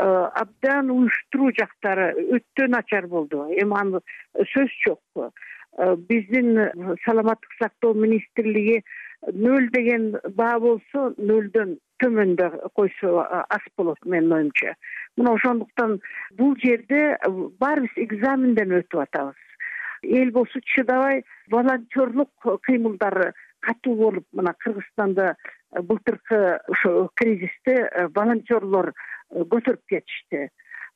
Э, 0.00 0.04
абдан 0.40 0.88
уюштуруу 0.90 1.50
жактары 1.52 2.12
өтө 2.32 2.68
начар 2.72 3.06
болду. 3.06 3.44
Эми 3.60 3.76
аны 3.76 4.00
сөз 4.54 4.72
жок 4.86 5.00
э, 5.20 5.96
биздин 6.08 6.56
саламаттык 7.04 7.52
сактоо 7.58 7.92
министрлиги 7.92 8.80
нөл 9.34 9.68
деген 9.74 10.16
баа 10.38 10.56
болсо 10.64 11.12
нөлдөн 11.18 11.76
төмөндө 12.00 12.48
койсо 12.72 13.26
аз 13.28 13.68
болот 13.76 14.00
менин 14.06 14.32
оюмча. 14.32 14.74
Мына 15.18 15.36
ошондуктан 15.36 16.00
бул 16.40 16.56
жерде 16.64 17.18
баарыбиз 17.60 17.92
экзаменден 18.06 18.72
өтүп 18.80 19.04
атабыз. 19.04 19.36
Эл 20.02 20.32
болсо 20.32 20.64
чыдабай 20.72 21.22
волонтерлук 21.52 22.32
кыймылдар 22.64 23.34
катуу 23.62 23.96
болуп 23.96 24.26
мына 24.32 24.54
кыргызстанда 24.58 25.36
былтыркы 25.88 26.58
ошо 26.74 27.08
кризисте 27.14 27.88
волонтерлор 28.14 28.92
көтөрүп 29.30 29.86
кетишти. 29.88 30.48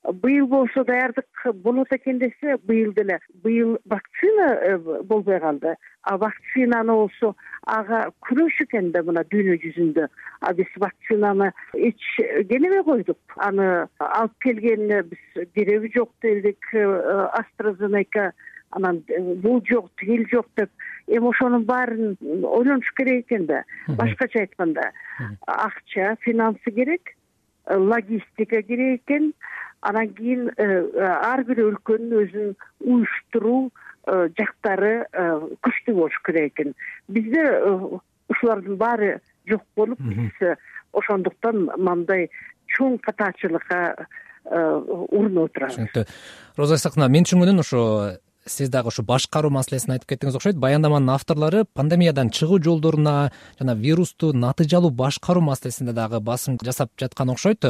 Быйыл 0.07 0.47
болсо 0.47 0.85
даярдык 0.85 1.27
болот 1.55 1.89
экен 1.91 2.19
десе 2.19 2.57
быйыл 2.63 2.93
деле. 2.93 3.19
Быйыл 3.43 3.79
вакцина 3.85 4.47
э, 4.55 4.79
болбой 4.79 5.41
калды. 5.41 5.75
А 6.03 6.17
вакцинаны 6.17 6.93
болсо 6.93 7.35
ага 7.67 8.13
күрөш 8.23 8.61
экен 8.63 8.93
да 8.93 9.03
мына 9.03 9.25
дүйнө 9.27 9.57
жүзүндө. 9.65 10.07
А 10.41 10.53
биз 10.55 10.71
вакцинаны 10.77 11.51
эч 11.75 11.99
кенебей 12.21 12.85
койдук? 12.85 13.19
Аны 13.37 13.89
алып 13.99 14.39
келгенине 14.45 15.03
биз 15.11 15.49
кереги 15.55 15.91
жок 15.97 16.13
дедик 16.23 16.63
э, 16.73 16.87
астрозенека 17.41 18.33
анан 18.71 19.03
э, 19.09 19.35
бул 19.35 19.63
жок 19.69 19.91
тигил 19.99 20.27
жок 20.31 20.47
деп 20.57 20.71
эми 21.07 21.29
ошонун 21.29 21.65
баарын 21.65 22.17
ойлонуш 22.23 22.93
керек 22.97 23.27
экен 23.27 23.47
да. 23.47 23.65
Башкача 23.89 24.41
айтканда 24.41 24.91
акча 25.47 26.17
финансы 26.21 26.71
керек 26.71 27.17
логистика 27.69 28.63
керек 28.63 29.03
экен. 29.03 29.33
Анан 29.81 30.15
кийин 30.15 30.51
э, 30.57 30.83
ар 30.99 31.45
бир 31.45 31.61
өлкөнүн 31.63 32.15
өзүнүн 32.23 32.55
уюштуруу 32.81 33.71
э, 34.07 34.29
жактары 34.39 35.07
э, 35.13 35.27
күчтүү 35.63 35.95
болуш 35.95 36.17
керек 36.27 36.55
экен. 36.55 36.75
Бизде 37.09 37.45
ушулардын 38.33 38.79
баары 38.81 39.21
жок 39.47 39.63
болуп 39.77 40.01
биз 40.01 40.57
ошондуктан 40.93 41.69
мындай 41.77 42.31
чоң 42.75 42.99
катаачылыкка 43.05 44.09
урунуп 44.47 45.51
отурабыз 45.51 45.77
түшүнүктүү 45.77 46.05
роза 46.59 46.79
исаковна 46.79 47.09
мен 47.11 47.27
түшүнгөнүм 47.27 47.63
ошо 47.63 47.81
сиз 48.47 48.71
дагы 48.71 48.89
ушу 48.89 49.03
башкаруу 49.03 49.51
маселесин 49.51 49.95
айтып 49.97 50.13
кеттиңиз 50.13 50.37
окшойт. 50.39 50.59
Баяндаманын 50.63 51.11
авторлору 51.15 51.65
пандемиядан 51.75 52.31
чыгуу 52.31 52.61
жолдоруна 52.63 53.33
жана 53.59 53.75
вирусту 53.75 54.33
натыйжалуу 54.33 54.91
башкаруу 54.91 55.43
маселесинде 55.43 55.93
дагы 55.93 56.21
басым 56.21 56.59
жасап 56.63 56.91
жаткан 56.99 57.31
окшойт. 57.35 57.67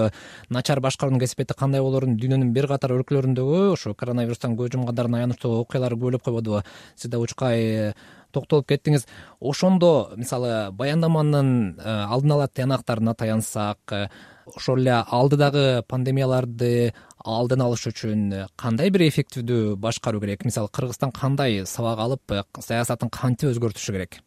Начар 0.49 0.81
башкаруунун 0.81 1.21
кесипети 1.21 1.57
кандай 1.57 1.81
болоорун 1.81 2.19
дүйнөнүн 2.21 2.53
бир 2.53 2.69
катар 2.69 2.93
өлкөлөрүндөгү 2.99 3.73
ошо 3.73 3.95
коронавирустан 3.95 4.57
көз 4.57 4.77
жумгандардын 4.77 5.21
аянычтуу 5.23 5.63
окуялары 5.63 5.97
көбөлөп 5.97 6.29
койбодубу 6.29 6.63
сиз 6.95 7.11
да 7.11 7.19
учкай 7.19 7.95
токтолуп 8.37 8.69
кеттиңиз. 8.69 9.07
Ошондо 9.41 10.13
мисалы 10.17 10.71
баяндаманын 10.77 11.51
э, 11.79 11.97
алдын 12.05 12.37
ала 12.37 12.49
тыянактарына 12.49 13.15
таянсак 13.15 13.79
э, 13.93 14.09
ошол 14.47 14.83
эле 14.83 15.01
алдыдагы 15.01 15.83
пандемияларды 15.89 16.93
алдын 17.27 17.65
алыш 17.65 17.89
үчүн 17.91 18.31
кандай 18.61 18.91
бир 18.95 19.03
эффективдүү 19.09 19.75
башкаруу 19.83 20.21
керек? 20.23 20.45
Мисалы 20.47 20.71
кыргызстан 20.73 21.11
кандай 21.15 21.65
сабак 21.67 21.99
алып 22.05 22.33
э, 22.33 22.43
саясатын 22.63 23.11
кантип 23.11 23.51
өзгөртүшү 23.51 23.95
керек? 23.97 24.21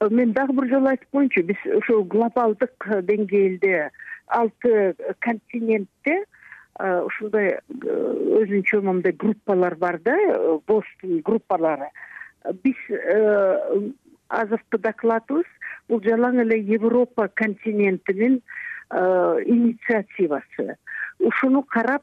Э, 0.00 0.08
мен 0.08 0.32
дагы 0.32 0.56
бир 0.56 0.70
жолу 0.72 0.88
айтып 0.88 1.10
коеюнчу 1.12 1.44
биз 1.50 1.60
ушул 1.82 2.04
глобалдык 2.08 2.88
деңгээлде 3.10 3.90
алты 4.40 4.94
континентте 5.20 6.16
э, 6.16 7.00
ушундай 7.04 7.58
өзүнчө 7.68 8.80
моундай 8.82 9.12
группалар 9.12 9.76
бар 9.76 10.00
да 10.00 10.16
бостун 10.66 11.20
группалары. 11.20 11.90
Биз 12.64 12.78
азыркы 14.28 14.78
докладыбыз 14.80 15.48
бул 15.88 16.00
жалаң 16.04 16.40
эле 16.46 16.62
европа 16.72 17.28
континентинин 17.28 18.40
инициативасы 18.88 20.78
ушуну 21.18 21.62
карап 21.62 22.02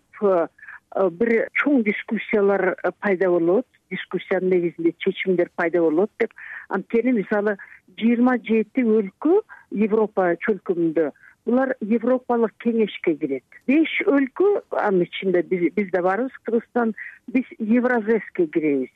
бир 1.19 1.48
чоң 1.60 1.84
дискуссиялар 1.84 2.75
пайда 3.00 3.29
болот. 3.29 3.65
Дискуссиянын 3.91 4.50
негизинде 4.50 4.93
чечимдер 5.00 5.50
пайда 5.55 5.81
болот 5.81 6.12
деп. 6.19 6.34
Анткени 6.69 7.12
мисалы 7.19 7.57
жыйырма 8.00 8.38
жети 8.43 8.84
өлкө 8.84 9.41
европа 9.72 10.34
чөлкөмүндө. 10.45 11.12
Булар 11.45 11.75
европалык 11.81 12.55
кеңешке 12.63 13.15
кирет. 13.19 13.43
Беш 13.67 14.01
өлкө 14.07 14.63
анын 14.81 15.05
ичинде 15.05 15.43
биз 15.43 15.91
да 15.93 16.01
барбыз 16.01 16.34
кыргызстан 16.43 16.95
биз 17.27 17.45
евразеске 17.60 18.48
киребиз. 18.48 18.93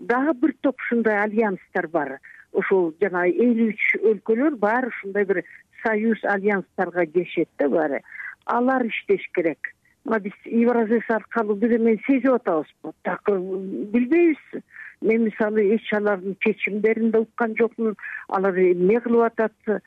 Дагы 0.00 0.34
бир 0.34 0.54
топ 0.60 0.80
ушундай 0.80 1.22
альянстар 1.22 1.88
бар. 1.88 2.18
Ушул 2.52 2.92
жанагы 3.00 3.32
элүү 3.32 3.70
үч 3.72 3.88
өлкөлөр 4.02 4.58
баары 4.60 4.92
ушундай 4.92 5.24
бир 5.24 5.44
союз 5.86 6.18
альянстарга 6.24 7.06
киришет 7.06 7.48
да 7.58 7.68
баары 7.68 8.02
алар 8.46 8.86
иштеш 8.86 9.26
керек. 9.34 9.72
Мына 10.04 10.20
биз 10.22 10.34
евразес 10.46 11.08
аркылуу 11.10 11.56
бир 11.56 11.76
эмени 11.76 12.00
сезип 12.06 12.32
атабызбы 12.32 12.92
так 13.02 13.22
билбейбиз. 13.26 14.62
Мен 15.00 15.24
мисалы 15.24 15.74
эч 15.74 15.92
алардын 15.92 16.36
чечимдерин 16.40 17.10
да 17.10 17.20
уккан 17.20 17.56
жокмун. 17.58 17.96
Алар 18.28 18.56
эмне 18.56 19.00
кылып 19.00 19.26
атат? 19.26 19.82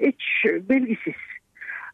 Эч 0.00 0.22
белгисиз. 0.68 1.20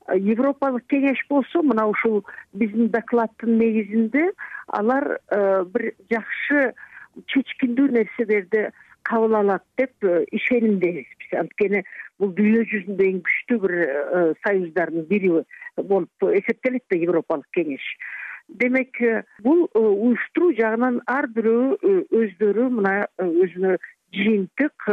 Европалык 0.08 0.86
кеңеш 0.86 1.24
болсо 1.28 1.62
мына 1.62 1.88
ушул 1.90 2.24
биздин 2.54 2.88
докладдын 2.94 3.58
негизинде 3.58 4.30
алар 4.68 5.18
э, 5.30 5.64
бир 5.64 5.92
жакшы 6.10 6.72
чечкиндүү 7.26 7.88
нерселерди 7.96 8.68
кабыл 9.08 9.36
алат 9.38 9.64
деп 9.78 10.04
э, 10.04 10.24
ишенимдебиз 10.38 11.08
биз 11.22 11.34
анткени 11.40 11.82
бул 12.18 12.32
дүйнө 12.38 12.64
жүзүндө 12.72 13.08
эң 13.10 13.22
күчтүү 13.28 13.58
бир 13.64 13.74
э, 13.80 14.22
союздардын 14.46 15.08
бири 15.10 15.32
болуп 15.76 16.28
эсептелет 16.40 16.84
да 16.90 17.00
европалык 17.00 17.48
кеңеш. 17.56 17.84
Демек 18.48 18.98
бул 19.42 19.66
уюштуруу 19.74 20.52
жагынан 20.58 21.00
ар 21.10 21.26
бирөө 21.34 21.94
өздөрү 22.20 22.68
мына 22.78 22.94
өзүнө 23.18 23.74
жыйынтык 24.14 24.90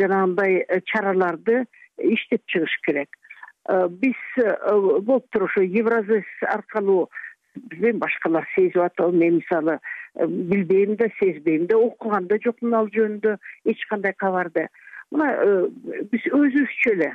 жанагындай 0.00 0.82
чараларды 0.90 1.62
иштеп 1.98 2.42
чыгыш 2.50 2.74
керек. 2.86 3.18
Э, 3.68 3.88
биз 3.88 4.16
э, 4.36 4.56
болуптур 5.00 5.44
ошо 5.44 5.62
евразес 5.62 6.26
аркылуу 6.42 7.10
билбейм 7.56 7.98
башкалар 7.98 8.46
сезип 8.54 8.78
атабы. 8.82 9.16
Мен 9.16 9.40
мисалы 9.40 9.78
э, 10.14 10.26
билбейм 10.26 10.96
да 10.96 11.08
сезбейм 11.18 11.66
да 11.66 11.78
окуган 11.78 12.26
да 12.26 12.38
жокмун 12.44 12.74
ал 12.74 12.88
жөнүндө 12.94 13.36
эч 13.64 13.84
кандай 13.90 14.14
кабарды 14.16 14.68
мына 15.10 15.68
биз 16.12 16.24
өзүбүзчө 16.32 16.94
эле 16.96 17.12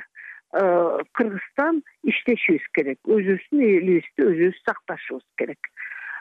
кыргызстан 1.18 1.82
иштешибиз 2.08 2.64
керек. 2.72 2.98
Өзүбүздүн 3.04 3.64
элибизди 3.64 4.24
өзүбүз 4.24 4.62
сакташыбыз 4.64 5.26
керек. 5.36 5.68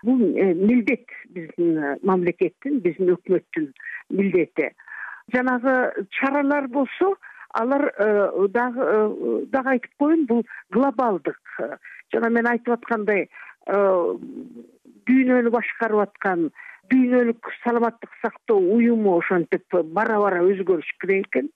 Бул 0.03 0.19
милдет 0.19 1.07
биздин 1.29 1.99
мамлекеттин 2.03 2.81
биздин 2.81 3.13
өкмөттүн 3.15 3.71
милдети. 4.09 4.73
Жанагы 5.33 6.05
чаралар 6.19 6.67
болсо 6.67 7.15
алар 7.53 7.93
э, 7.97 8.47
дагы 8.49 8.83
э, 8.83 9.45
дагы 9.51 9.69
айтып 9.75 9.91
коеюн 9.99 10.25
бул 10.25 10.43
глобалдык. 10.71 11.39
Жана 12.13 12.29
мен 12.29 12.47
айтып 12.47 12.73
аткандай 12.77 13.23
э, 13.23 13.29
дүйнөнү 13.67 15.51
башкарып 15.51 16.03
аткан 16.07 16.49
дүйнөлүк 16.91 17.51
саламаттык 17.63 18.11
сактоо 18.21 18.59
уюму 18.59 19.17
ошентип 19.19 19.65
бара 19.97 20.19
бара 20.23 20.43
өзгөрүш 20.43 20.93
керек 21.01 21.27
экен. 21.27 21.49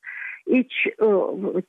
Эч 0.47 0.71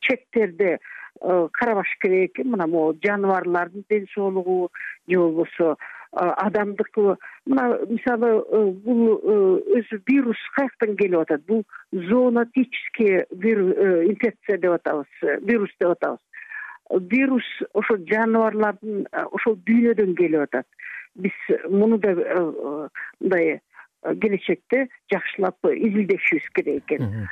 чектерди 0.01 0.77
карабаш 1.21 1.97
керек 2.01 2.31
экен. 2.31 2.51
Мына 2.51 2.67
могу 2.67 2.97
жаныбарлардын 3.03 3.85
ден 3.89 4.07
соолугу 4.13 4.71
же 5.07 5.17
болбосо 5.17 5.77
адамдыкы. 6.13 7.17
Мына 7.45 7.79
мисалы 7.89 8.29
э, 8.39 8.65
бул 8.85 9.17
э, 9.17 9.79
өзү 9.79 10.01
вирус 10.07 10.37
каяктан 10.55 10.95
келип 10.95 11.23
атат? 11.23 11.45
Бул 11.47 11.63
зоонотический 11.91 13.23
э, 13.23 14.05
инфекция 14.07 14.57
деп 14.57 14.77
атабыз 14.77 15.07
вирус 15.41 15.71
деп 15.79 15.89
атабыз 15.89 16.19
вирус 16.99 17.45
ошо 17.73 17.97
жаныбарлардын 17.97 19.07
ошол 19.31 19.57
дүйнөдөн 19.67 20.15
келип 20.17 20.47
атат. 20.47 20.67
Биз 21.15 21.33
муну 21.69 21.97
да 21.97 22.15
мындай 23.19 23.59
келечекте 24.21 24.87
жакшылап 25.11 25.57
изилдешибиз 25.63 26.49
керек 26.55 26.83
экен. 26.85 27.27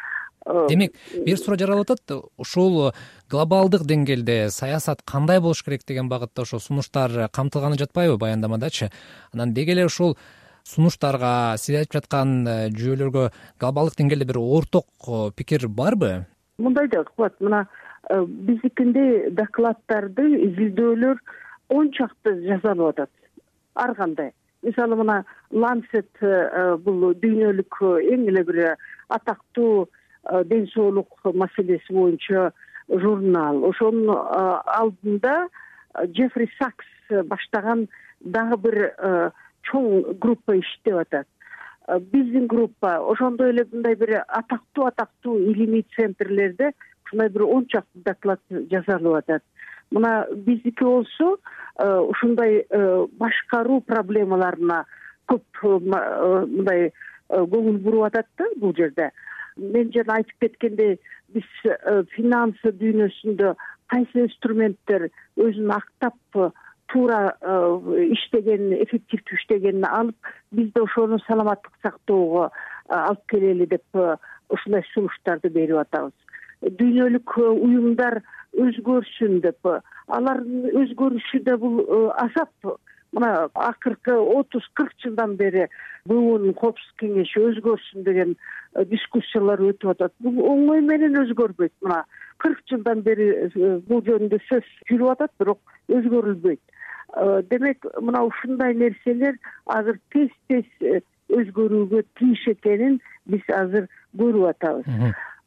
Э, 0.46 0.68
демек 0.70 0.94
бир 1.26 1.38
суроо 1.38 1.58
жаралып 1.60 1.92
атат. 1.92 2.12
Ушул 2.38 2.92
глобалдык 3.30 3.86
деңгээлде 3.86 4.50
саясат 4.50 5.04
кандай 5.06 5.40
болуш 5.40 5.64
керек 5.64 5.86
деген 5.88 6.10
багытта 6.10 6.42
ошо 6.42 6.60
сунуштар 6.60 7.30
камтылганы 7.30 7.78
жатпайбы 7.78 8.18
баяндамадачы 8.18 8.90
анан 9.34 9.54
деги 9.54 9.72
эле 9.72 9.86
ушул 9.86 10.18
сунуштарга 10.64 11.58
сиз 11.58 11.76
айтып 11.76 12.00
жаткан 12.00 12.48
э, 12.48 12.58
жүйөлөргө 12.74 13.30
глобалдык 13.60 13.98
деңгээлде 14.00 14.28
бир 14.30 14.42
орток 14.42 14.88
э, 15.08 15.32
пикир 15.36 15.68
барбы? 15.68 16.26
Мындай 16.58 16.88
да 16.88 17.04
кылат 17.04 17.40
мына 17.40 17.68
биздикиндей 18.50 19.30
докладдарды 19.32 20.28
изилдөөлөр 20.50 21.18
он 21.70 21.92
чакты 21.92 22.36
жасалып 22.48 22.94
атат. 22.94 23.12
Ар 23.76 23.96
кандай. 23.96 24.34
Мисалы 24.62 24.96
мына 24.96 25.24
лансет 25.52 26.10
бул 26.84 27.14
дүйнөлүк 27.18 27.82
эң 28.14 28.28
эле 28.30 28.44
бир 28.44 28.62
атактуу 29.08 29.88
Э, 30.24 30.44
ден 30.46 30.68
соолук 30.68 31.08
маселеси 31.24 31.92
боюнча 31.94 32.52
журнал. 32.90 33.66
Ошонун 33.66 34.10
э, 34.10 34.62
алдында 34.78 35.48
э, 35.96 36.06
джеффри 36.06 36.48
сакс 36.60 36.86
баштаган 37.26 37.88
дагы 38.20 38.58
бир 38.62 38.78
чоң 39.66 40.18
группа 40.22 40.60
иштеп 40.60 41.02
атат. 41.02 41.28
Биздин 42.14 42.46
группа. 42.48 43.00
Ошондой 43.12 43.50
эле 43.50 43.66
мындай 43.72 43.96
бир 43.96 44.24
атактуу 44.28 44.86
атактуу 44.86 45.40
илимий 45.40 45.86
центрлерде 45.96 46.72
бир 47.14 47.44
он 47.44 47.66
чакты 47.68 48.04
доклад 48.06 48.40
жасалып 48.50 49.18
атат. 49.24 49.44
Мына 49.92 50.28
биздики 50.32 50.84
болсо 50.84 51.38
ушундай 51.80 52.66
башкаруу 53.20 53.82
проблемаларына 53.82 54.86
көп 55.28 55.64
мындай 55.64 56.92
көңүл 57.30 57.80
буруп 57.84 58.08
атат 58.10 58.28
да 58.38 58.48
бул 58.58 58.74
жерде. 58.76 59.12
Мен 59.58 59.92
жана 59.92 60.20
айтып 60.20 60.46
кеткендей 60.46 60.98
биз 61.34 61.48
э, 61.66 62.04
финансы 62.16 62.74
дүйнөсүндө 62.80 63.54
кайсы 63.92 64.26
инструменттер 64.26 65.08
өзүн 65.40 65.72
актап 65.76 66.18
э, 66.36 66.50
туура 66.92 67.36
э, 67.40 68.08
иштеген 68.16 68.72
эффективдүү 68.82 69.40
иштегенин 69.40 69.88
алып 69.88 70.32
биз 70.56 70.72
да 70.76 70.86
ошону 70.88 71.20
саламаттык 71.28 71.74
сактоого 71.84 72.50
алып 72.88 73.24
келели 73.32 73.68
деп 73.76 74.02
ушундай 74.52 74.84
сунуштарды 74.94 75.50
берип 75.50 75.80
атабыз 75.84 76.16
дүйнөлүк 76.62 77.38
уюмдар 77.42 78.22
өзгөрсүн 78.60 79.42
деп. 79.46 79.68
Алардын 80.08 80.72
өзгөрүшү 80.84 81.44
да 81.46 81.58
бул 81.58 81.84
азап 82.20 82.74
мына 83.12 83.50
акыркы 83.54 84.14
отуз 84.16 84.64
кырк 84.76 84.94
жылдан 85.04 85.36
бери 85.36 85.68
буунун 86.08 86.54
коопсуздук 86.54 87.04
кеңеши 87.04 87.44
өзгөрсүн 87.50 88.06
деген 88.08 88.36
э, 88.76 88.86
дискуссиялар 88.86 89.60
өтүп 89.72 89.96
атат. 89.96 90.14
Бул 90.20 90.40
оңой 90.48 90.82
менен 90.82 91.20
өзгөрбөйт. 91.24 91.74
Мына 91.84 92.04
кырк 92.44 92.62
жылдан 92.72 93.04
бери 93.08 93.30
э, 93.36 93.80
бул 93.88 94.04
жөнүндө 94.08 94.40
сөз 94.48 94.68
жүрүп 94.90 95.16
атат 95.16 95.34
бирок 95.40 95.60
өзгөрүлбөйт. 95.90 96.62
Э, 97.18 97.42
демек 97.52 97.88
мына 98.00 98.24
ушундай 98.30 98.76
нерселер 98.76 99.40
азыр 99.66 100.00
тез 100.16 100.32
тез 100.48 101.04
өзгөрүүгө 101.32 102.06
тийиш 102.20 102.48
экенин 102.56 103.00
биз 103.28 103.44
азыр 103.56 103.88
көрүп 104.20 104.50
атабыз 104.56 104.88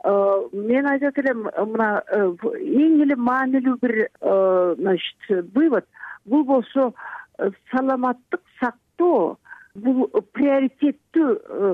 мен 0.05 0.87
айтат 0.87 1.19
элем 1.19 1.47
мына 1.73 1.89
эң 2.13 3.03
эле 3.07 3.17
маанилүү 3.17 3.77
бир 3.83 3.95
значит 4.21 5.31
вывод. 5.55 5.87
Бул 6.25 6.45
болсо 6.45 6.93
Э, 7.39 7.51
саламаттык 7.73 8.43
сактоо 8.61 9.39
бул 9.75 10.07
приоритеттүү 10.37 11.31
э, 11.35 11.71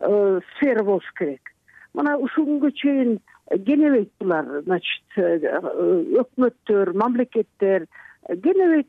э, 0.00 0.40
сфера 0.54 0.82
болуш 0.82 1.06
керек. 1.18 1.52
Мына 1.94 2.16
ушул 2.18 2.48
күнгө 2.48 2.72
чейин 2.74 3.20
кенебейт 3.66 4.10
булар 4.18 4.48
значит 4.64 5.18
өкмөттөр 5.20 6.90
мамлекеттер 6.98 7.86
кенебейт 8.26 8.88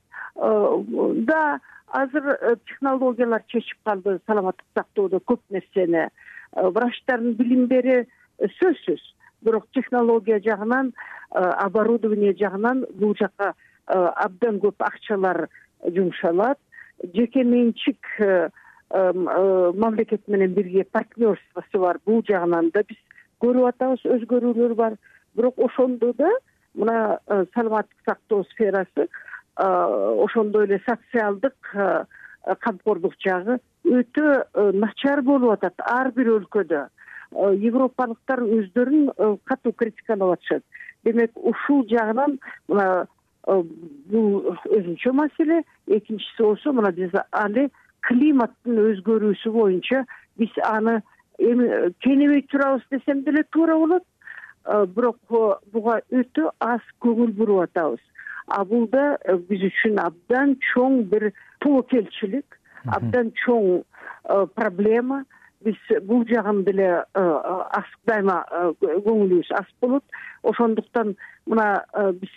да 1.29 1.41
азыр 2.01 2.57
технологиялар 2.71 3.43
чечип 3.53 3.77
калды 3.85 4.17
саламаттык 4.25 4.65
сактоодо 4.73 5.21
көп 5.21 5.43
нерсени. 5.51 6.07
Врачтардын 6.55 7.35
билимдери 7.37 8.07
сөзсүз. 8.39 9.01
Бирок 9.41 9.67
технология 9.73 10.39
жагынан 10.39 10.93
оборудование 11.31 12.33
жагынан 12.33 12.85
бул 12.93 13.15
жака 13.19 13.53
абдан 13.87 14.59
көп 14.59 14.75
акчалар 14.79 15.47
жумшалат. 15.85 16.57
Жеке 17.13 17.43
менчик 17.43 17.99
э, 18.19 18.49
мамлекет 18.89 20.27
менен 20.27 20.53
бирге 20.53 20.85
партнерствосу 20.85 21.79
бар. 21.79 21.99
Бул 22.05 22.23
жагынан 22.27 22.71
да 22.73 22.83
биз 22.87 22.97
көрүп 23.43 23.69
атабыз 23.69 24.05
өзгөрүүлөр 24.05 24.75
бар. 24.75 24.97
Бирок 25.35 25.59
ошондо 25.59 26.13
да 26.13 26.29
мына 26.73 27.19
саламаттык 27.53 27.97
сактоо 28.05 28.43
сферасы 28.51 29.07
ошондой 29.55 30.65
эле 30.65 30.81
социалдык 30.87 31.75
камкордук 32.59 33.13
жагы 33.23 33.59
өтө 33.85 34.71
начар 34.73 35.21
болуп 35.21 35.57
атат. 35.57 35.79
Ар 35.79 36.11
бир 36.11 36.31
өлкөдө 36.39 36.87
европалыктар 37.35 38.43
өздөрүн 38.43 39.11
катуу 39.43 39.73
критикалап 39.73 40.37
атышат. 40.37 40.63
Демек 41.03 41.31
ушул 41.35 41.85
жагынан 41.89 42.39
мына 42.67 43.07
бул 43.45 44.55
өзүнчө 44.71 45.13
маселе. 45.13 45.61
Экинчиси 45.87 46.41
болсо 46.43 46.73
мына 46.73 46.91
биз 46.95 47.13
али 47.31 47.69
климаттын 48.07 48.79
өзгөрүүсү 48.89 49.51
боюнча 49.51 50.05
биз 50.37 50.51
аны 50.63 51.01
эми 51.37 51.93
ченебей 52.01 52.41
турабыз 52.49 52.83
десем 52.91 53.23
деле 53.23 53.43
туура 53.51 53.77
болот. 53.77 54.03
Бирок 54.95 55.17
буга 55.29 55.99
өтө 56.09 56.49
аз 56.59 56.81
көңүл 57.01 57.35
буруп 57.37 57.67
атабыз. 57.67 58.01
А 58.47 58.63
бул 58.65 58.87
да 58.87 59.17
э, 59.25 59.37
биз 59.49 59.63
үчүн 59.65 59.99
абдан 60.01 60.55
чоң 60.71 61.03
бир 61.09 61.31
тобокелчилик 61.63 62.57
абдан 62.85 63.31
чоң 63.41 63.81
э, 63.81 64.45
проблема 64.53 65.23
биз 65.63 65.77
бул 66.03 66.25
жагын 66.29 66.63
деле 66.65 66.89
э, 67.15 67.23
дайыма 68.07 68.41
көңүлүбүз 68.81 69.51
ас 69.59 69.69
болот. 69.81 70.03
Ошондуктан 70.43 71.15
мына 71.45 71.83
биз 72.21 72.33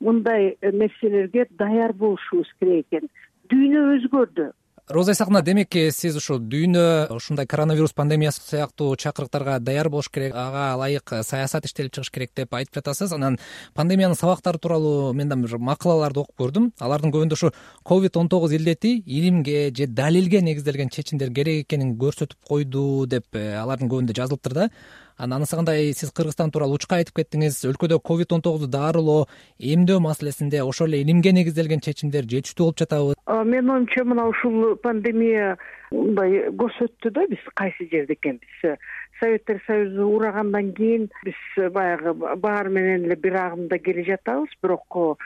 мындай 0.00 0.56
нерселерге 0.62 1.46
даяр 1.50 1.92
болушубуз 1.92 2.48
керек 2.60 2.86
экен. 2.86 3.10
Дүйнө 3.50 3.82
өзгөрдү 3.96 4.50
роза 4.88 5.12
исаковна 5.12 5.42
демек 5.42 5.74
сиз 5.90 6.16
ушул 6.16 6.38
дүйнө 6.38 7.10
ушундай 7.10 7.46
коронавирус 7.46 7.92
пандемиясы 7.96 8.40
сыяктуу 8.46 8.94
чакырыктарга 8.94 9.58
даяр 9.58 9.88
болуш 9.90 10.08
керек 10.08 10.34
ага 10.34 10.76
ылайык 10.76 11.10
саясат 11.26 11.66
иштелип 11.66 11.92
чыгыш 11.96 12.10
керек 12.10 12.30
деп 12.36 12.54
айтып 12.54 12.78
жатасыз. 12.78 13.12
Анан 13.12 13.38
пандемиянын 13.74 14.14
сабактары 14.16 14.58
тууралуу 14.58 15.12
мен 15.12 15.28
да 15.28 15.36
бир 15.36 15.58
макалаларды 15.58 16.20
окуп 16.20 16.38
көрдүм. 16.38 16.70
Алардын 16.78 17.10
көбүндө 17.10 17.34
ушу 17.34 17.50
ковид 17.82 18.16
он 18.16 18.28
тогуз 18.28 18.52
илдети 18.52 19.02
илимге 19.06 19.72
же 19.74 19.86
далилге 19.86 20.40
негизделген 20.40 20.88
чечимдер 20.88 21.32
керек 21.34 21.66
экенин 21.66 21.96
көрсөтүп 21.98 22.38
койду 22.46 23.06
деп 23.06 23.34
э, 23.34 23.56
алардын 23.58 23.90
көбүндө 23.90 24.14
жазылыптыр 24.14 24.54
да 24.54 24.70
анан 25.18 25.38
анысы 25.40 25.56
кандай 25.56 25.92
сиз 25.94 26.12
кыргызстан 26.12 26.50
тууралуу 26.52 26.76
учка 26.76 26.98
айтып 27.00 27.16
кеттиңиз. 27.16 27.62
Өлкөдө 27.70 27.98
ковид 28.04 28.32
он 28.36 28.42
тогузду 28.44 28.68
дарылоо 28.68 29.26
эмдөө 29.58 30.00
маселесинде 30.04 30.60
ошол 30.62 30.92
эле 30.92 31.00
илимге 31.00 31.32
негизделген 31.32 31.80
чечимдер 31.80 32.28
жетиштүү 32.28 32.66
болуп 32.66 32.82
жатабы? 32.82 33.14
Менин 33.26 33.70
оюмча 33.70 34.04
мына 34.04 34.28
ушул 34.28 34.76
пандемия 34.84 35.56
мындай 35.90 36.50
көрсөттү 36.52 37.14
да 37.16 37.26
биз 37.30 37.40
кайсы 37.54 37.88
жерде 37.90 38.12
экенбиз. 38.12 38.76
Советтер 39.20 39.62
союзу 39.66 40.08
урагандан 40.18 40.74
кийин 40.76 41.08
биз 41.24 41.40
баягы 41.72 42.12
баары 42.36 42.70
менен 42.70 43.08
эле 43.08 43.16
бир 43.16 43.40
агымда 43.40 43.78
келе 43.78 44.04
жатабыз. 44.04 44.52
Бирок 44.62 45.18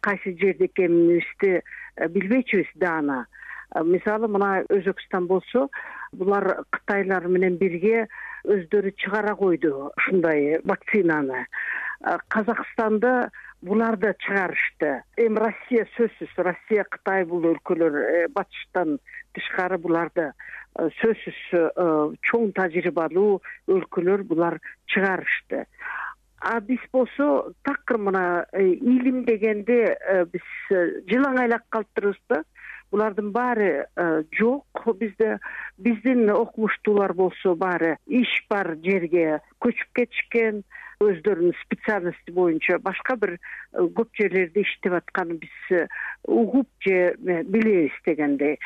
кайсы 0.00 0.32
жерде 0.40 0.70
экенибизди 0.72 1.60
билбейчүбүз 2.08 2.72
даана 2.80 3.26
мисалы 3.84 4.28
мына 4.28 4.64
өзбекстан 4.70 5.26
болсо 5.26 5.68
булар 6.12 6.62
кытайлар 6.70 7.26
менен 7.28 7.58
бирге 7.58 8.06
өздөрү 8.44 8.92
чыгара 9.02 9.34
койду 9.34 9.90
ушундай 9.96 10.60
вакцинаны. 10.64 11.46
Казакстанда 12.28 13.30
булар 13.62 13.96
да 13.96 14.12
чыгарышты. 14.14 15.02
Эми 15.16 15.40
россия 15.40 15.86
сөзсүз 15.96 16.34
россия 16.38 16.84
кытай 16.84 17.24
бул 17.24 17.44
өлкөлөр 17.52 17.96
э, 18.02 18.26
батыштан 18.34 18.98
тышкары 19.34 19.78
булар 19.78 20.10
да 20.14 20.32
э, 20.78 20.88
сөзсүз 21.00 21.38
э, 21.52 21.62
чоң 22.30 22.52
тажрыйбалуу 22.56 23.40
өлкөлөр 23.66 24.24
булар 24.28 24.60
чыгарышты. 24.92 25.64
А 26.40 26.60
биз 26.60 26.82
болсо 26.92 27.54
такыр 27.64 27.98
мына 27.98 28.46
илим 28.52 29.24
дегенде 29.24 29.96
биз 30.32 30.46
жылаңайлап 31.10 31.64
калыптырбыз 31.70 32.20
да 32.28 32.42
булардын 32.96 33.32
баары 33.32 33.84
э, 33.84 34.22
жок. 34.38 34.64
Бизде 34.96 35.38
биздин 35.78 36.30
окумуштуулар 36.30 37.12
болсо 37.14 37.54
баары 37.54 37.96
иш 38.06 38.30
бар 38.48 38.76
жерге 38.82 39.40
көчүп 39.60 39.92
кетишкен. 40.00 40.64
Өздөрүнүн 41.04 41.52
специальности 41.60 42.32
боюнча 42.32 42.78
башка 42.80 43.18
бир 43.20 43.34
э, 43.36 43.82
көп 43.98 44.08
жерлерде 44.16 44.62
иштеп 44.64 44.96
атканын 44.96 45.42
биз 45.42 45.56
э, 45.76 45.86
угуп 46.24 46.68
же 46.80 47.14
билебиз 47.20 47.92
дегендей. 48.06 48.56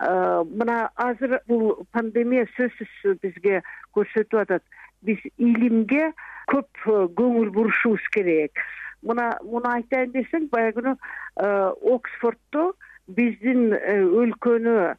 Мына 0.00 0.90
азыр 0.96 1.40
бул 1.48 1.86
пандемия 1.92 2.46
сөзсүз 2.56 3.18
бизге 3.20 3.62
көрсөтүп 3.96 4.38
атат. 4.42 4.62
Биз 5.04 5.20
илимге 5.36 6.12
көп 6.52 6.84
көңүл 7.16 7.50
бурушубуз 7.52 8.04
керек. 8.12 8.60
Мына 9.04 9.34
муну 9.44 9.68
айтайын 9.72 10.12
десең 10.12 10.48
баягы 10.52 10.80
күнү 10.80 10.94
оксфордто 11.96 12.70
биздин 13.16 13.72
э, 13.74 14.00
өлкөнү 14.22 14.76
э, 14.90 14.94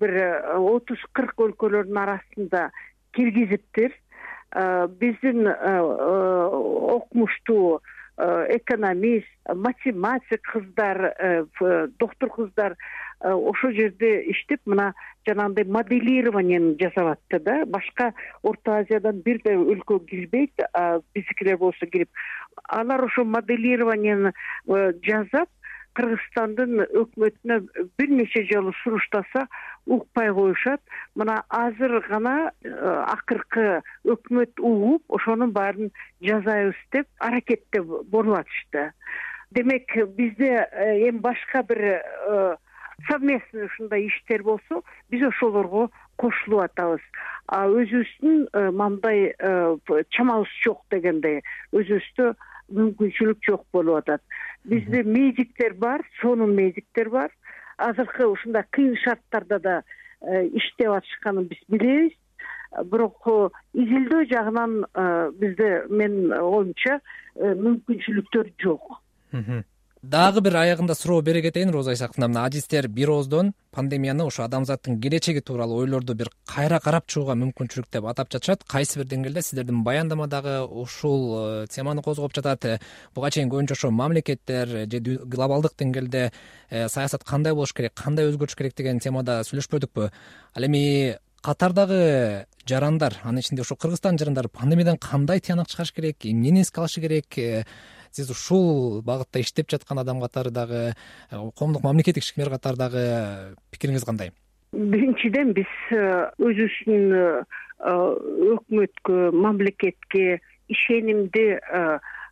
бир 0.00 0.14
э, 0.20 0.28
отуз 0.58 1.00
кырк 1.16 1.40
өлкөлөрдүн 1.48 1.98
арасында 2.04 2.70
киргизиптир. 3.16 3.92
Биздин 4.98 5.46
окумуштуу 6.90 7.78
экономист 8.18 9.30
математик 9.54 10.42
кыздар 10.42 11.14
доктур 12.02 12.30
кыздар 12.34 12.74
ошол 13.20 13.70
жерде 13.78 14.24
иштеп 14.32 14.58
мына 14.66 14.88
жанагындай 15.28 15.64
моделированияны 15.70 16.74
жасап 16.82 17.12
атты 17.12 17.38
да. 17.38 17.64
Башка 17.64 18.12
орто 18.42 18.74
азиядан 18.80 19.22
бир 19.22 19.38
да 19.44 19.54
өлкө 19.54 20.00
кирбейт 20.10 20.50
биздикилер 21.14 21.56
болсо 21.62 21.86
кирип. 21.86 22.10
Алар 22.66 23.04
ошол 23.06 23.30
моделированияны 23.30 24.32
жасап 24.66 25.48
кыргызстандын 25.98 26.84
өкмөтүнө 27.02 27.58
бир 27.98 28.12
нече 28.14 28.44
жолу 28.50 28.72
суруштаса 28.82 29.46
укпай 29.86 30.30
коюшат. 30.34 30.80
Мына 31.14 31.42
азыр 31.48 32.00
гана 32.08 32.52
э, 32.62 32.70
акыркы 33.14 33.82
өкмөт 34.04 34.60
угуп 34.60 35.02
ошонун 35.18 35.52
баарын 35.52 35.90
жасайбыз 36.22 36.78
деп 36.92 37.08
аракетте 37.18 37.82
болуп 37.82 38.38
атышты 38.42 38.90
демек 39.50 39.90
бизде 40.16 40.68
э, 40.70 41.08
эми 41.08 41.18
башка 41.18 41.62
бир 41.62 41.80
э, 41.80 42.56
совместный 43.08 43.66
ушундай 43.66 44.06
иштер 44.06 44.42
болсо 44.42 44.82
биз 45.10 45.26
ошолорго 45.26 45.90
кошулуп 46.16 46.66
атабыз. 46.68 47.00
А 47.46 47.66
өзүбүздүн 47.66 48.46
мындай 48.76 49.32
чамабыз 50.14 50.52
жок 50.62 50.84
дегендей 50.92 51.40
өзүбүздө 51.72 52.34
мүмкүнчүлүк 52.70 53.42
жок 53.46 53.66
болуп 53.72 54.00
атат. 54.02 54.22
Бизде 54.64 55.02
медиктер 55.02 55.74
бар 55.74 56.04
сонун 56.20 56.54
медиктер 56.54 57.10
бар. 57.10 57.30
Азыркы 57.78 58.26
ушундай 58.26 58.64
кыйын 58.72 58.96
шарттарда 59.04 59.58
да 59.58 59.82
э, 60.20 60.46
иштеп 60.48 60.92
атышканын 60.98 61.48
биз 61.48 61.62
билебиз. 61.68 62.16
Бирок 62.92 63.26
э, 63.26 63.48
изилдөө 63.74 64.26
жагынан 64.30 64.84
э, 64.84 65.30
бизде 65.40 65.70
менин 65.88 66.32
оюмча 66.32 67.00
мүмкүнчүлүктөр 67.36 68.52
жок 68.62 68.98
дагы 70.02 70.40
бир 70.40 70.56
аягында 70.56 70.94
суроо 70.96 71.20
бере 71.20 71.42
кетейин 71.42 71.70
роза 71.70 71.92
исаковна 71.92 72.28
мына 72.28 72.44
адистер 72.46 72.88
бир 72.88 73.10
ооздон 73.10 73.52
пандемияны 73.70 74.24
ушу 74.24 74.42
адамзаттын 74.42 74.98
келечеги 75.00 75.40
тууралуу 75.40 75.82
ойлорду 75.82 76.14
бир 76.14 76.30
кайра 76.46 76.80
карап 76.80 77.06
чыгууга 77.06 77.36
мүмкүнчүлүк 77.36 77.90
деп 77.92 78.06
атап 78.08 78.32
жатышат. 78.32 78.64
Кайсы 78.64 78.98
бир 78.98 79.06
деңгээлде 79.06 79.42
сиздердин 79.42 79.84
баяндама 79.84 80.26
дагы 80.26 80.64
ушул 80.64 81.36
э, 81.36 81.66
теманы 81.68 82.02
козгоп 82.02 82.32
жатат? 82.34 82.64
Э, 82.64 82.78
буга 83.14 83.30
чейин 83.30 83.50
көбүнчө 83.50 83.76
ошо 83.76 83.90
мамлекеттер 83.90 84.68
же 84.88 85.00
глобалдык 85.26 85.76
деңгээлде 85.76 86.32
э, 86.70 86.88
саясат 86.88 87.24
кандай 87.24 87.52
болуш 87.52 87.74
керек 87.74 87.92
кандай 87.94 88.32
өзгөрүш 88.32 88.56
керек 88.56 88.74
деген 88.74 89.00
темада 89.00 89.42
сүйлөшпөдүкпү? 89.44 90.10
Ал 90.56 90.64
эми 90.64 91.18
катардагы 91.42 92.46
жарандар 92.66 93.20
анын 93.22 93.44
ичинде 93.44 93.62
ушу 93.62 93.76
кыргызстандын 93.76 94.24
жарандары 94.24 94.48
пандемиядан 94.48 94.96
кандай 94.96 95.40
тыянак 95.40 95.68
чыгарыш 95.68 95.92
керек 95.92 96.24
эмнени 96.24 96.62
эске 96.62 96.80
алышы 96.80 97.00
керек 97.00 97.36
сиз 98.10 98.30
ушул 98.30 99.00
багытта 99.06 99.40
иштеп 99.40 99.70
жаткан 99.70 99.98
адам 100.02 100.20
катары 100.20 100.50
дагы 100.50 100.82
э, 100.90 101.36
коомдук 101.58 101.82
мамлекеттик 101.84 102.24
ишкер 102.24 102.50
катары 102.50 102.76
дагы 102.76 103.04
пикириңиз 103.70 104.04
кандай? 104.04 104.32
Биринчиден 104.72 105.52
биз 105.54 105.70
э, 105.94 106.30
өзүбүздүн 106.38 107.14
э, 107.14 107.28
өкмөткө 108.56 109.30
мамлекетке 109.32 110.40
ишенимди 110.68 111.56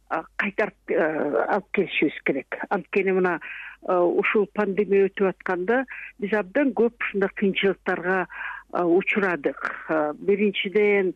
кайтарып 0.08 0.92
алып 0.92 1.70
келишибиз 1.76 2.18
керек. 2.28 2.58
Анткени 2.68 3.14
мына 3.16 3.38
ушул 3.82 4.46
пандемия 4.54 5.08
өтүп 5.08 5.30
атканда 5.32 5.82
биз 6.20 6.34
абдан 6.36 6.74
көп 6.76 7.00
ушундай 7.00 7.32
кыйынчылыктарга 7.40 8.26
учурадык. 8.72 9.60
Биринчиден 10.20 11.14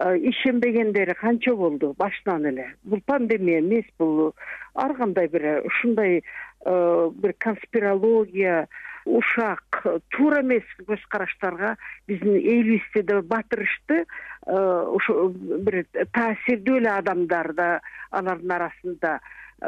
ишенбегендери 0.00 1.14
канча 1.14 1.54
болду? 1.54 1.94
Башынан 1.98 2.46
эле. 2.46 2.74
Бул 2.82 3.00
пандемия 3.06 3.60
эмес 3.60 3.84
бул 3.98 4.34
ар 4.74 4.94
кандай 4.96 5.28
бир 5.28 5.62
ушундай 5.64 6.22
бир 6.64 7.34
конспирология 7.38 8.66
ушак 9.04 9.84
туура 10.10 10.40
эмес 10.40 10.64
көз 10.88 11.02
караштарга 11.08 11.76
биздин 12.08 12.36
элибизди 12.36 13.02
да 13.02 13.20
батырышты 13.22 14.04
ошо 14.46 15.28
бир 15.28 15.84
таасирдүү 16.16 16.78
эле 16.80 16.90
адамдар 16.96 17.52
да 17.52 17.68
алардын 18.10 18.56
арасында 18.56 19.18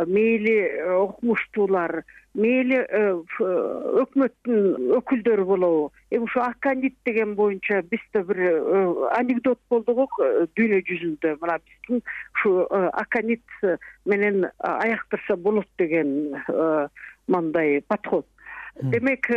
мейли 0.07 0.57
окумуштуулар 0.97 2.03
мейли 2.37 2.83
өкмөттүн 4.03 4.93
өкүлдөрү 4.99 5.45
болобу. 5.49 5.89
Эми 6.11 6.29
ушу 6.29 6.43
аканит 6.45 6.95
деген 7.07 7.35
боюнча 7.35 7.81
бизде 7.83 8.23
бир 8.29 8.41
анекдот 9.17 9.59
болду 9.71 9.95
го 9.95 10.07
дүйнө 10.59 10.83
жүзүндө. 10.91 11.37
Мына 11.41 11.59
биздин 11.65 12.03
ушу 12.35 12.67
аканит 12.93 13.45
менен 14.05 14.51
аяктырса 14.59 15.37
болот 15.37 15.69
деген 15.79 16.37
мындай 17.27 17.81
подход. 17.89 18.27
Демек 18.83 19.31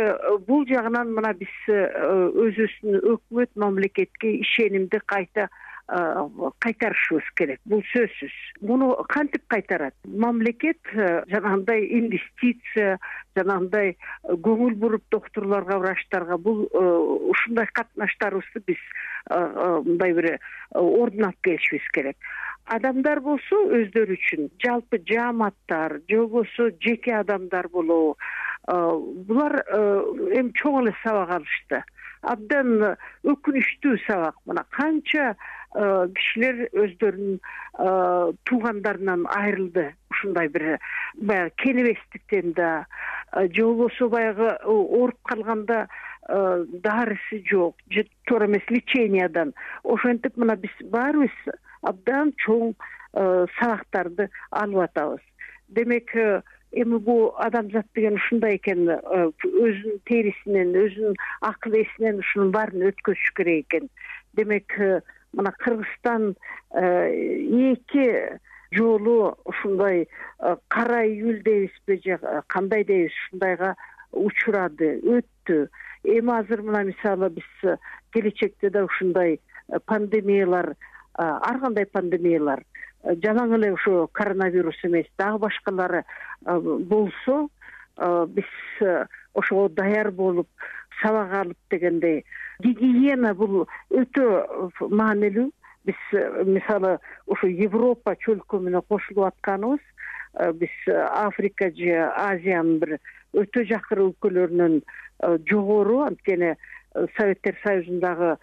бул 0.46 0.66
жагынан 0.68 1.14
мына 1.16 1.32
биз 1.32 1.54
өзүбүздүн 1.70 3.00
өкмөт 3.14 3.56
мамлекетке 3.56 4.36
ишенимди 4.42 5.00
кайта 5.06 5.48
кайтарышыбыз 5.90 7.26
керек. 7.34 7.60
Бул 7.66 7.82
сөзсүз. 7.90 8.34
Муну 8.62 8.92
кантип 9.10 9.42
кайтарат? 9.50 9.94
Мамлекет 10.06 10.78
жанагындай 10.94 11.86
инвестиция 11.98 12.98
жанагындай 13.36 13.96
көңүл 14.24 14.76
буруп 14.78 15.02
доктурларга 15.10 15.78
врачтарга 15.82 16.38
бул 16.38 16.68
ушундай 17.30 17.66
катнаштарыбызды 17.74 18.62
биз 18.66 18.84
мындай 19.30 20.14
бир 20.14 20.38
ордун 20.74 21.30
алып 21.30 21.42
келишибиз 21.42 21.90
керек. 21.94 22.16
Адамдар 22.70 23.20
болсо 23.24 23.56
өздөрү 23.80 24.14
үчүн 24.14 24.50
жалпы 24.62 25.00
жааматтар 25.08 26.00
же 26.08 26.20
болбосо 26.22 26.70
жеке 26.78 27.16
адамдар 27.18 27.68
болобу 27.68 28.16
булар 29.26 29.58
эми 30.36 30.52
чоң 30.54 30.84
эле 30.84 30.94
сабак 31.02 31.32
алышты. 31.40 31.82
Абдан 32.20 32.96
өкүнүчтүү 33.24 33.96
сабак. 34.04 34.36
Мына 34.46 34.66
канча 34.76 35.34
кишилер 35.74 36.68
өздөрүнүн 36.74 37.40
туугандарынан 38.48 39.26
айрылды. 39.30 39.90
Ушундай 40.10 40.48
бир 40.48 40.78
баягы 41.14 41.52
кенебестиктен 41.56 42.52
да. 42.52 42.86
Же 43.54 43.64
болбосо 43.64 44.08
баягы 44.08 44.50
ооруп 44.64 45.18
калганда 45.22 45.88
дарысы 46.28 47.42
жок. 47.50 47.76
Же 47.90 48.06
туура 48.26 48.46
эмес 48.46 48.62
лечениядан. 48.68 49.54
Ошентип 49.84 50.36
мына 50.36 50.56
биз 50.56 50.74
баарыбыз 50.90 51.54
абдан 51.82 52.34
чоң 52.44 52.74
сабактарды 53.12 54.28
алып 54.50 54.88
атабыз. 54.88 55.22
Демек 55.68 56.10
эми 56.72 56.98
бул 56.98 57.32
адамзат 57.38 57.86
деген 57.94 58.14
ушундай 58.14 58.58
экен 58.58 58.86
өзүнүн 58.90 60.02
терисинен 60.06 60.74
өзүнүн 60.74 61.16
акыл 61.46 61.78
эсинен 61.80 62.20
ушунун 62.22 62.52
баарын 62.54 62.90
өткөзүш 62.90 63.32
керек 63.38 63.66
экен. 63.66 63.88
Демек 64.38 64.76
мына 65.32 65.52
кыргызстан 65.58 66.34
эки 66.72 68.38
жолу 68.72 69.36
ушундай 69.44 70.08
кара 70.68 71.04
июль 71.06 71.42
дейбизби 71.42 72.00
же 72.04 72.18
кандай 72.46 72.84
дейбиз 72.84 73.12
ушундайга 73.12 73.74
учурады 74.12 74.98
өттү. 75.02 75.68
Эми 76.04 76.32
азыр 76.38 76.62
мына 76.62 76.84
мисалы 76.84 77.30
биз 77.30 77.78
келечекте 78.12 78.70
да 78.70 78.84
ушундай 78.84 79.40
пандемиялар 79.86 80.74
ар 81.14 81.60
кандай 81.60 81.86
пандемиялар 81.86 82.64
жалаң 83.04 83.54
эле 83.56 83.72
ушу 83.72 84.08
коронавирус 84.12 84.78
эмес 84.84 85.06
дагы 85.18 85.38
башкалары 85.46 86.04
болсо 86.44 87.48
биз 87.96 88.50
ошого 89.34 89.68
даяр 89.68 90.10
болуп 90.10 90.48
сабак 91.02 91.32
алып 91.32 91.58
дегендей 91.70 92.24
гигиена 92.62 93.34
бул 93.34 93.66
өтө 93.90 94.26
маанилүү. 94.90 95.50
Биз 95.88 96.00
мисалы 96.44 96.98
ушу 97.26 97.48
европа 97.48 98.12
чөлкө 98.20 98.60
менен 98.60 98.84
кошулуп 98.88 99.30
атканыбыз. 99.30 99.80
Биз 100.60 100.74
африка 101.08 101.70
же 101.76 101.94
азиянын 102.12 102.78
бир 102.82 102.98
өтө 103.40 103.64
жакын 103.70 104.04
өлкөлөрүнөн 104.08 104.76
жогору 105.48 106.02
анткени 106.04 106.52
советтер 107.16 107.56
союзундагы 107.64 108.36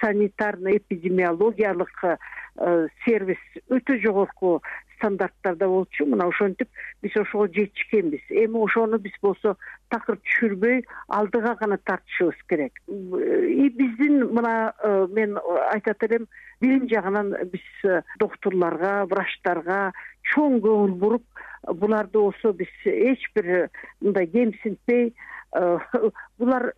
санитарно 0.00 0.76
эпидемиологиялык 0.76 2.04
э, 2.04 2.88
сервис 3.04 3.40
өтө 3.70 3.98
жогорку 4.02 4.60
стандарттарда 5.04 5.68
болчу. 5.68 6.06
Мына 6.06 6.28
ошентип 6.28 6.68
биз 7.02 7.16
ошого 7.16 7.48
жетишкенбиз. 7.48 8.20
Эми 8.30 8.56
ошону 8.64 8.98
биз 8.98 9.12
болсо 9.22 9.56
такыр 9.92 10.16
түшүрбөй 10.16 10.84
алдыга 11.08 11.54
гана 11.60 11.78
тартышыбыз 11.78 12.40
керек. 12.48 12.80
И 12.88 13.68
биздин 13.68 14.32
мына 14.32 14.74
э, 14.82 15.06
мен 15.10 15.38
айтат 15.72 16.02
элем 16.02 16.26
билим 16.60 16.88
жагынан 16.88 17.34
биз 17.52 17.66
э, 17.84 18.02
доктурларга 18.18 19.04
врачтарга 19.10 19.92
чоң 20.32 20.60
көңүл 20.64 20.96
буруп 20.98 21.44
буларды 21.68 22.18
болсо 22.18 22.52
биз 22.52 22.72
эч 22.84 23.28
бир 23.34 23.68
мындай 24.00 24.26
кемсинтпей 24.26 25.14
булар 26.38 26.72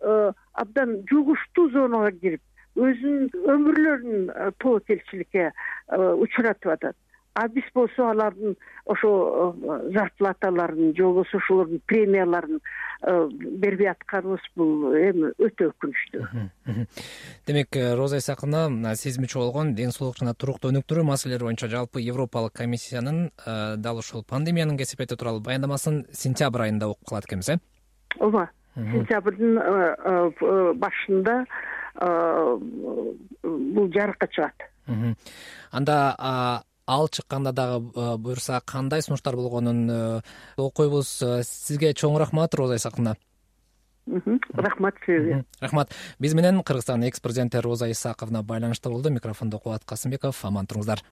абдан 0.53 0.99
жугуштуу 1.09 1.71
зонага 1.73 2.11
кирип 2.11 2.41
өзүнүн 2.77 3.29
өмүрлөрүн 3.53 4.29
э, 4.29 4.49
тобокелчиликке 4.61 5.49
э, 5.49 5.51
учуратып 5.97 6.73
атат 6.75 6.95
а 7.37 7.47
биз 7.53 7.65
болсо 7.73 8.09
алардын 8.09 8.55
ошо 8.85 9.09
э, 9.53 9.91
зарплаталарын 9.93 10.95
же 10.95 11.03
болбосо 11.03 11.37
ошолордун 11.37 11.81
премияларын 11.85 12.59
бербей 13.61 13.91
атканыбыз 13.91 14.41
бул 14.57 14.95
эми 14.97 15.29
өтө 15.37 15.69
өкүнүчтүү. 15.69 16.45
Демек 17.45 17.77
роза 17.99 18.17
исаковна 18.17 18.95
сиз 18.97 19.19
мүчө 19.21 19.43
болгон 19.43 19.75
ден 19.77 19.93
соолук 19.93 20.17
жана 20.17 20.33
турукту 20.33 20.71
өнүктүрүү 20.71 21.05
маселелери 21.05 21.45
боюнча 21.45 21.69
жалпы 21.69 22.01
европалык 22.01 22.55
комиссиянын 22.57 23.29
дал 23.77 24.01
ушул 24.01 24.25
пандемиянын 24.25 24.79
кесепети 24.81 25.15
тууралуу 25.15 25.45
баяндамасын 25.45 26.07
сентябрь 26.11 26.65
айында 26.65 26.89
окуп 26.89 27.09
калат 27.11 27.29
экенбиз 27.29 27.49
э? 27.53 27.59
Ооба. 28.17 28.47
Сентябрдын 28.75 29.59
башында 30.81 31.43
бул 33.43 33.93
жарыкка 33.93 34.27
чыгат. 34.33 34.67
Анда 35.71 36.63
ал 36.87 37.09
чыкканда 37.09 37.51
дагы 37.51 38.17
буюрса 38.17 38.61
кандай 38.65 39.01
сунуштар 39.01 39.35
болгонун 39.35 39.89
э, 39.91 40.21
окуйбуз. 40.57 41.21
Э, 41.21 41.43
сизге 41.43 41.93
чоң 41.93 42.17
рахмат 42.17 42.55
роза 42.55 42.75
исаковна 42.75 43.17
рахмат 44.53 44.95
сизге 45.05 45.43
рахмат. 45.59 45.91
Биз 46.19 46.33
менен 46.33 46.63
кыргызстандын 46.63 47.09
экс 47.09 47.19
президенти 47.19 47.57
роза 47.57 47.89
исаковна 47.91 48.43
байланышта 48.43 48.89
болду. 48.89 49.09
Микрофонду 49.09 49.59
кубат 49.59 49.83
касымбеков 49.85 50.43
аман 50.45 50.65
туруңуздар 50.65 51.03